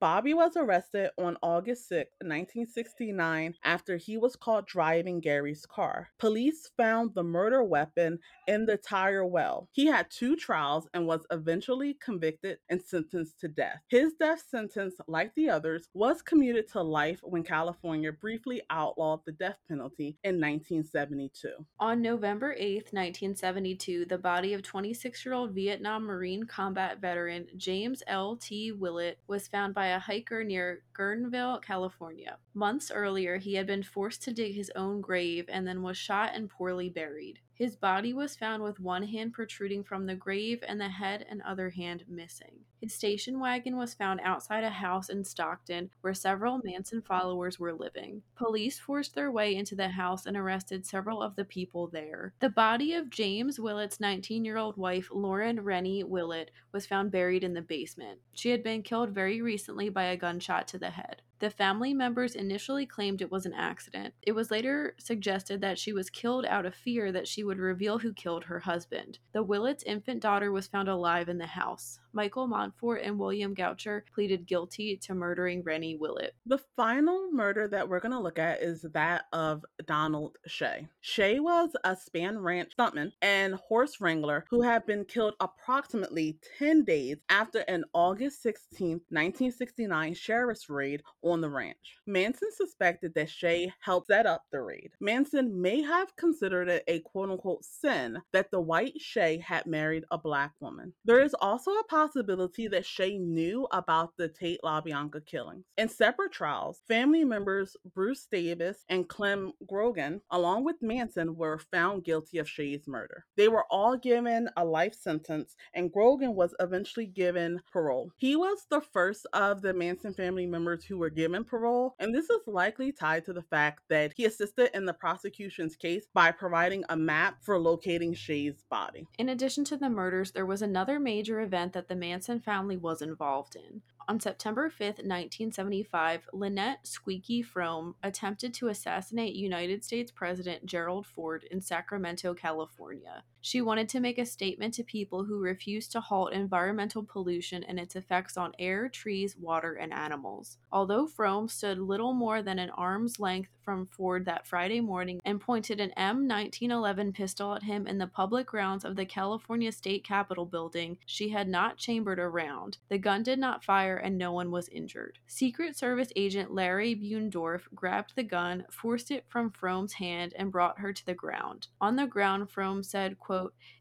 Bobby 0.00 0.34
was 0.34 0.56
arrested 0.56 1.10
on 1.18 1.36
August 1.42 1.88
6, 1.88 2.10
1969, 2.22 3.54
after 3.64 3.96
he 3.96 4.16
was 4.16 4.36
caught 4.36 4.66
driving 4.66 5.15
Gary's 5.20 5.66
car. 5.66 6.08
Police 6.18 6.70
found 6.76 7.14
the 7.14 7.22
murder 7.22 7.62
weapon 7.62 8.18
in 8.46 8.66
the 8.66 8.76
tire 8.76 9.24
well. 9.24 9.68
He 9.72 9.86
had 9.86 10.10
two 10.10 10.36
trials 10.36 10.88
and 10.94 11.06
was 11.06 11.26
eventually 11.30 11.94
convicted 11.94 12.58
and 12.68 12.80
sentenced 12.82 13.40
to 13.40 13.48
death. 13.48 13.80
His 13.88 14.12
death 14.18 14.44
sentence, 14.48 14.94
like 15.08 15.34
the 15.34 15.50
others, 15.50 15.88
was 15.94 16.22
commuted 16.22 16.68
to 16.72 16.82
life 16.82 17.20
when 17.22 17.42
California 17.42 18.12
briefly 18.12 18.62
outlawed 18.70 19.20
the 19.24 19.32
death 19.32 19.58
penalty 19.68 20.16
in 20.24 20.40
1972. 20.40 21.48
On 21.80 22.00
November 22.00 22.54
8, 22.58 22.92
1972, 22.92 24.06
the 24.06 24.18
body 24.18 24.54
of 24.54 24.62
26 24.62 25.24
year 25.24 25.34
old 25.34 25.52
Vietnam 25.52 26.04
Marine 26.04 26.44
combat 26.44 27.00
veteran 27.00 27.46
James 27.56 28.02
L. 28.06 28.36
T. 28.36 28.72
Willett 28.72 29.18
was 29.26 29.48
found 29.48 29.74
by 29.74 29.88
a 29.88 29.98
hiker 29.98 30.44
near 30.44 30.82
Guerneville, 30.96 31.62
California. 31.62 32.38
Months 32.54 32.90
earlier, 32.90 33.36
he 33.38 33.54
had 33.54 33.66
been 33.66 33.82
forced 33.82 34.22
to 34.22 34.32
dig 34.32 34.54
his 34.54 34.70
own 34.74 35.00
grave 35.06 35.46
and 35.48 35.66
then 35.66 35.82
was 35.82 35.96
shot 35.96 36.32
and 36.34 36.50
poorly 36.50 36.90
buried. 36.90 37.38
His 37.54 37.74
body 37.74 38.12
was 38.12 38.36
found 38.36 38.62
with 38.62 38.80
one 38.80 39.04
hand 39.04 39.32
protruding 39.32 39.82
from 39.82 40.04
the 40.04 40.14
grave 40.14 40.62
and 40.68 40.78
the 40.78 40.90
head 40.90 41.24
and 41.30 41.40
other 41.40 41.70
hand 41.70 42.04
missing. 42.06 42.66
His 42.82 42.94
station 42.94 43.40
wagon 43.40 43.78
was 43.78 43.94
found 43.94 44.20
outside 44.22 44.62
a 44.62 44.68
house 44.68 45.08
in 45.08 45.24
Stockton 45.24 45.90
where 46.02 46.12
several 46.12 46.60
Manson 46.62 47.00
followers 47.00 47.58
were 47.58 47.72
living. 47.72 48.22
Police 48.34 48.78
forced 48.78 49.14
their 49.14 49.32
way 49.32 49.56
into 49.56 49.74
the 49.74 49.88
house 49.88 50.26
and 50.26 50.36
arrested 50.36 50.84
several 50.84 51.22
of 51.22 51.34
the 51.34 51.46
people 51.46 51.86
there. 51.86 52.34
The 52.40 52.50
body 52.50 52.92
of 52.92 53.08
James 53.08 53.58
Willett's 53.58 54.00
19 54.00 54.44
year 54.44 54.58
old 54.58 54.76
wife, 54.76 55.08
Lauren 55.10 55.60
Rennie 55.60 56.04
Willett, 56.04 56.50
was 56.72 56.86
found 56.86 57.10
buried 57.10 57.42
in 57.42 57.54
the 57.54 57.62
basement. 57.62 58.20
She 58.34 58.50
had 58.50 58.62
been 58.62 58.82
killed 58.82 59.10
very 59.10 59.40
recently 59.40 59.88
by 59.88 60.04
a 60.04 60.16
gunshot 60.16 60.68
to 60.68 60.78
the 60.78 60.90
head. 60.90 61.22
The 61.38 61.50
family 61.50 61.92
members 61.92 62.34
initially 62.34 62.86
claimed 62.86 63.20
it 63.20 63.30
was 63.30 63.44
an 63.44 63.52
accident. 63.52 64.14
It 64.22 64.32
was 64.32 64.50
later 64.50 64.94
suggested 64.98 65.60
that 65.60 65.78
she 65.78 65.92
was 65.92 66.08
killed 66.08 66.46
out 66.46 66.64
of 66.64 66.74
fear 66.74 67.12
that 67.12 67.28
she 67.28 67.44
would 67.44 67.58
reveal 67.58 67.98
who 67.98 68.14
killed 68.14 68.44
her 68.44 68.60
husband. 68.60 69.18
The 69.32 69.42
Willett's 69.42 69.82
infant 69.82 70.22
daughter 70.22 70.50
was 70.50 70.66
found 70.66 70.88
alive 70.88 71.28
in 71.28 71.36
the 71.38 71.46
house. 71.46 71.98
Michael 72.16 72.46
Montfort 72.46 73.02
and 73.02 73.18
William 73.18 73.54
Goucher 73.54 74.02
pleaded 74.14 74.46
guilty 74.46 74.96
to 75.02 75.12
murdering 75.12 75.62
Rennie 75.62 75.96
Willett. 75.96 76.34
The 76.46 76.60
final 76.74 77.30
murder 77.30 77.68
that 77.68 77.86
we're 77.86 78.00
going 78.00 78.12
to 78.12 78.18
look 78.18 78.38
at 78.38 78.62
is 78.62 78.86
that 78.94 79.26
of 79.34 79.66
Donald 79.84 80.38
Shea. 80.46 80.88
Shea 81.02 81.40
was 81.40 81.76
a 81.84 81.94
Spahn 81.94 82.42
Ranch 82.42 82.72
stuntman 82.74 83.12
and 83.20 83.56
horse 83.56 84.00
wrangler 84.00 84.46
who 84.48 84.62
had 84.62 84.86
been 84.86 85.04
killed 85.04 85.34
approximately 85.40 86.38
10 86.58 86.84
days 86.84 87.18
after 87.28 87.58
an 87.68 87.84
August 87.92 88.42
16, 88.42 88.92
1969 89.10 90.14
sheriff's 90.14 90.70
raid 90.70 91.02
on 91.30 91.40
the 91.40 91.50
ranch. 91.50 91.98
Manson 92.06 92.50
suspected 92.52 93.14
that 93.14 93.30
Shea 93.30 93.72
helped 93.80 94.08
set 94.08 94.26
up 94.26 94.44
the 94.50 94.60
raid. 94.60 94.90
Manson 95.00 95.60
may 95.60 95.82
have 95.82 96.14
considered 96.16 96.68
it 96.68 96.84
a 96.86 97.00
quote 97.00 97.30
unquote 97.30 97.64
sin 97.64 98.22
that 98.32 98.50
the 98.50 98.60
white 98.60 99.00
Shea 99.00 99.38
had 99.38 99.66
married 99.66 100.04
a 100.10 100.18
black 100.18 100.52
woman. 100.60 100.92
There 101.04 101.22
is 101.22 101.34
also 101.34 101.70
a 101.72 101.84
possibility 101.84 102.68
that 102.68 102.86
Shea 102.86 103.18
knew 103.18 103.66
about 103.72 104.12
the 104.16 104.28
Tate 104.28 104.60
LaBianca 104.64 105.26
killings. 105.26 105.64
In 105.76 105.88
separate 105.88 106.32
trials, 106.32 106.82
family 106.88 107.24
members 107.24 107.76
Bruce 107.94 108.26
Davis 108.30 108.84
and 108.88 109.08
Clem 109.08 109.52
Grogan, 109.66 110.20
along 110.30 110.64
with 110.64 110.82
Manson, 110.82 111.36
were 111.36 111.58
found 111.58 112.04
guilty 112.04 112.38
of 112.38 112.48
Shea's 112.48 112.86
murder. 112.86 113.24
They 113.36 113.48
were 113.48 113.64
all 113.70 113.96
given 113.96 114.48
a 114.56 114.64
life 114.64 114.94
sentence, 114.94 115.56
and 115.74 115.92
Grogan 115.92 116.34
was 116.34 116.54
eventually 116.60 117.06
given 117.06 117.60
parole. 117.72 118.10
He 118.16 118.36
was 118.36 118.66
the 118.70 118.80
first 118.80 119.26
of 119.32 119.62
the 119.62 119.74
Manson 119.74 120.14
family 120.14 120.46
members 120.46 120.84
who 120.84 120.98
were 120.98 121.10
given 121.16 121.42
parole, 121.42 121.96
and 121.98 122.14
this 122.14 122.30
is 122.30 122.40
likely 122.46 122.92
tied 122.92 123.24
to 123.24 123.32
the 123.32 123.42
fact 123.42 123.80
that 123.88 124.12
he 124.14 124.26
assisted 124.26 124.70
in 124.76 124.84
the 124.84 124.92
prosecution's 124.92 125.74
case 125.74 126.06
by 126.14 126.30
providing 126.30 126.84
a 126.88 126.96
map 126.96 127.38
for 127.42 127.58
locating 127.58 128.14
Shea's 128.14 128.62
body. 128.70 129.08
In 129.18 129.30
addition 129.30 129.64
to 129.64 129.76
the 129.76 129.90
murders, 129.90 130.30
there 130.30 130.46
was 130.46 130.62
another 130.62 131.00
major 131.00 131.40
event 131.40 131.72
that 131.72 131.88
the 131.88 131.96
Manson 131.96 132.38
family 132.38 132.76
was 132.76 133.02
involved 133.02 133.56
in. 133.56 133.82
On 134.08 134.20
September 134.20 134.70
5th, 134.70 135.02
1975, 135.02 136.28
Lynette 136.32 136.86
Squeaky 136.86 137.42
Fromme 137.42 137.94
attempted 138.04 138.54
to 138.54 138.68
assassinate 138.68 139.34
United 139.34 139.82
States 139.82 140.12
President 140.12 140.64
Gerald 140.64 141.06
Ford 141.06 141.44
in 141.50 141.60
Sacramento, 141.60 142.32
California. 142.32 143.24
She 143.46 143.62
wanted 143.62 143.88
to 143.90 144.00
make 144.00 144.18
a 144.18 144.26
statement 144.26 144.74
to 144.74 144.82
people 144.82 145.22
who 145.22 145.38
refused 145.38 145.92
to 145.92 146.00
halt 146.00 146.32
environmental 146.32 147.04
pollution 147.04 147.62
and 147.62 147.78
its 147.78 147.94
effects 147.94 148.36
on 148.36 148.52
air, 148.58 148.88
trees, 148.88 149.36
water, 149.36 149.74
and 149.74 149.92
animals. 149.92 150.58
Although 150.72 151.06
Fromme 151.06 151.48
stood 151.48 151.78
little 151.78 152.12
more 152.12 152.42
than 152.42 152.58
an 152.58 152.70
arm's 152.70 153.20
length 153.20 153.50
from 153.62 153.86
Ford 153.86 154.24
that 154.24 154.48
Friday 154.48 154.80
morning 154.80 155.20
and 155.24 155.40
pointed 155.40 155.80
an 155.80 155.92
M1911 155.96 157.14
pistol 157.14 157.54
at 157.54 157.62
him 157.62 157.86
in 157.86 157.98
the 157.98 158.06
public 158.08 158.48
grounds 158.48 158.84
of 158.84 158.96
the 158.96 159.06
California 159.06 159.70
State 159.70 160.02
Capitol 160.02 160.44
building, 160.44 160.98
she 161.06 161.28
had 161.28 161.48
not 161.48 161.76
chambered 161.76 162.18
a 162.18 162.28
round. 162.28 162.78
The 162.88 162.98
gun 162.98 163.22
did 163.22 163.38
not 163.38 163.64
fire 163.64 163.96
and 163.96 164.18
no 164.18 164.32
one 164.32 164.50
was 164.50 164.68
injured. 164.68 165.20
Secret 165.28 165.76
Service 165.76 166.12
agent 166.16 166.52
Larry 166.52 166.96
Buendorf 166.96 167.62
grabbed 167.74 168.14
the 168.16 168.22
gun, 168.24 168.64
forced 168.70 169.12
it 169.12 169.24
from 169.28 169.50
Fromme's 169.50 169.94
hand, 169.94 170.32
and 170.36 170.52
brought 170.52 170.80
her 170.80 170.92
to 170.92 171.06
the 171.06 171.14
ground. 171.14 171.68
On 171.80 171.94
the 171.94 172.06
ground, 172.06 172.48
Fromme 172.48 172.84
said, 172.84 173.18
quote, 173.18 173.35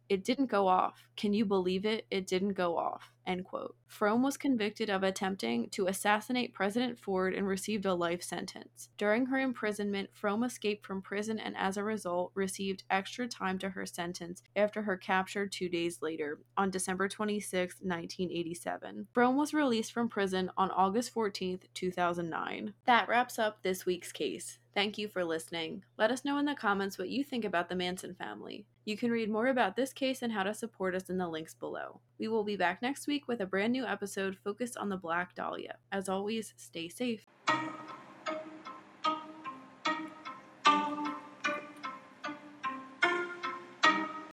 it 0.07 0.23
didn't 0.23 0.47
go 0.47 0.67
off. 0.67 1.07
Can 1.15 1.33
you 1.33 1.45
believe 1.45 1.85
it? 1.85 2.05
It 2.11 2.27
didn't 2.27 2.53
go 2.53 2.77
off. 2.77 3.11
End 3.25 3.43
quote. 3.43 3.75
Fromme 3.87 4.21
was 4.21 4.37
convicted 4.37 4.89
of 4.89 5.01
attempting 5.01 5.69
to 5.71 5.87
assassinate 5.87 6.53
President 6.53 6.99
Ford 6.99 7.33
and 7.33 7.47
received 7.47 7.85
a 7.85 7.93
life 7.93 8.21
sentence. 8.21 8.89
During 8.97 9.25
her 9.25 9.39
imprisonment, 9.39 10.09
Fromme 10.13 10.45
escaped 10.45 10.85
from 10.85 11.01
prison 11.01 11.39
and 11.39 11.57
as 11.57 11.77
a 11.77 11.83
result 11.83 12.31
received 12.35 12.83
extra 12.91 13.27
time 13.27 13.57
to 13.59 13.69
her 13.69 13.85
sentence 13.85 14.43
after 14.55 14.83
her 14.83 14.95
capture 14.95 15.47
two 15.47 15.69
days 15.69 15.99
later, 16.03 16.39
on 16.55 16.69
December 16.69 17.07
26, 17.07 17.75
1987. 17.81 19.07
Fromme 19.15 19.35
was 19.35 19.53
released 19.53 19.91
from 19.91 20.07
prison 20.07 20.51
on 20.55 20.69
August 20.69 21.11
14, 21.13 21.61
2009. 21.73 22.73
That 22.85 23.07
wraps 23.07 23.39
up 23.39 23.63
this 23.63 23.87
week's 23.87 24.11
case. 24.11 24.59
Thank 24.75 24.97
you 24.97 25.07
for 25.07 25.23
listening. 25.23 25.83
Let 25.97 26.11
us 26.11 26.25
know 26.25 26.37
in 26.37 26.45
the 26.45 26.53
comments 26.53 26.97
what 26.97 27.09
you 27.09 27.23
think 27.23 27.45
about 27.45 27.69
the 27.69 27.75
Manson 27.75 28.13
family. 28.13 28.65
You 28.85 28.95
can 28.95 29.09
read 29.09 29.31
more 29.31 29.47
about 29.47 29.75
this 29.75 29.91
case 29.91 30.21
and 30.21 30.31
how 30.31 30.43
to 30.43 30.53
support 30.53 30.93
us 30.93 31.09
in 31.09 31.17
the 31.17 31.27
links 31.27 31.55
below. 31.55 32.01
We 32.19 32.27
will 32.27 32.43
be 32.43 32.55
back 32.55 32.83
next 32.83 33.07
week 33.07 33.27
with 33.27 33.41
a 33.41 33.45
brand 33.47 33.73
new 33.73 33.83
episode 33.83 34.37
focused 34.43 34.77
on 34.77 34.89
the 34.89 34.97
Black 34.97 35.33
Dahlia. 35.33 35.77
As 35.91 36.07
always, 36.07 36.53
stay 36.55 36.87
safe. 36.87 37.25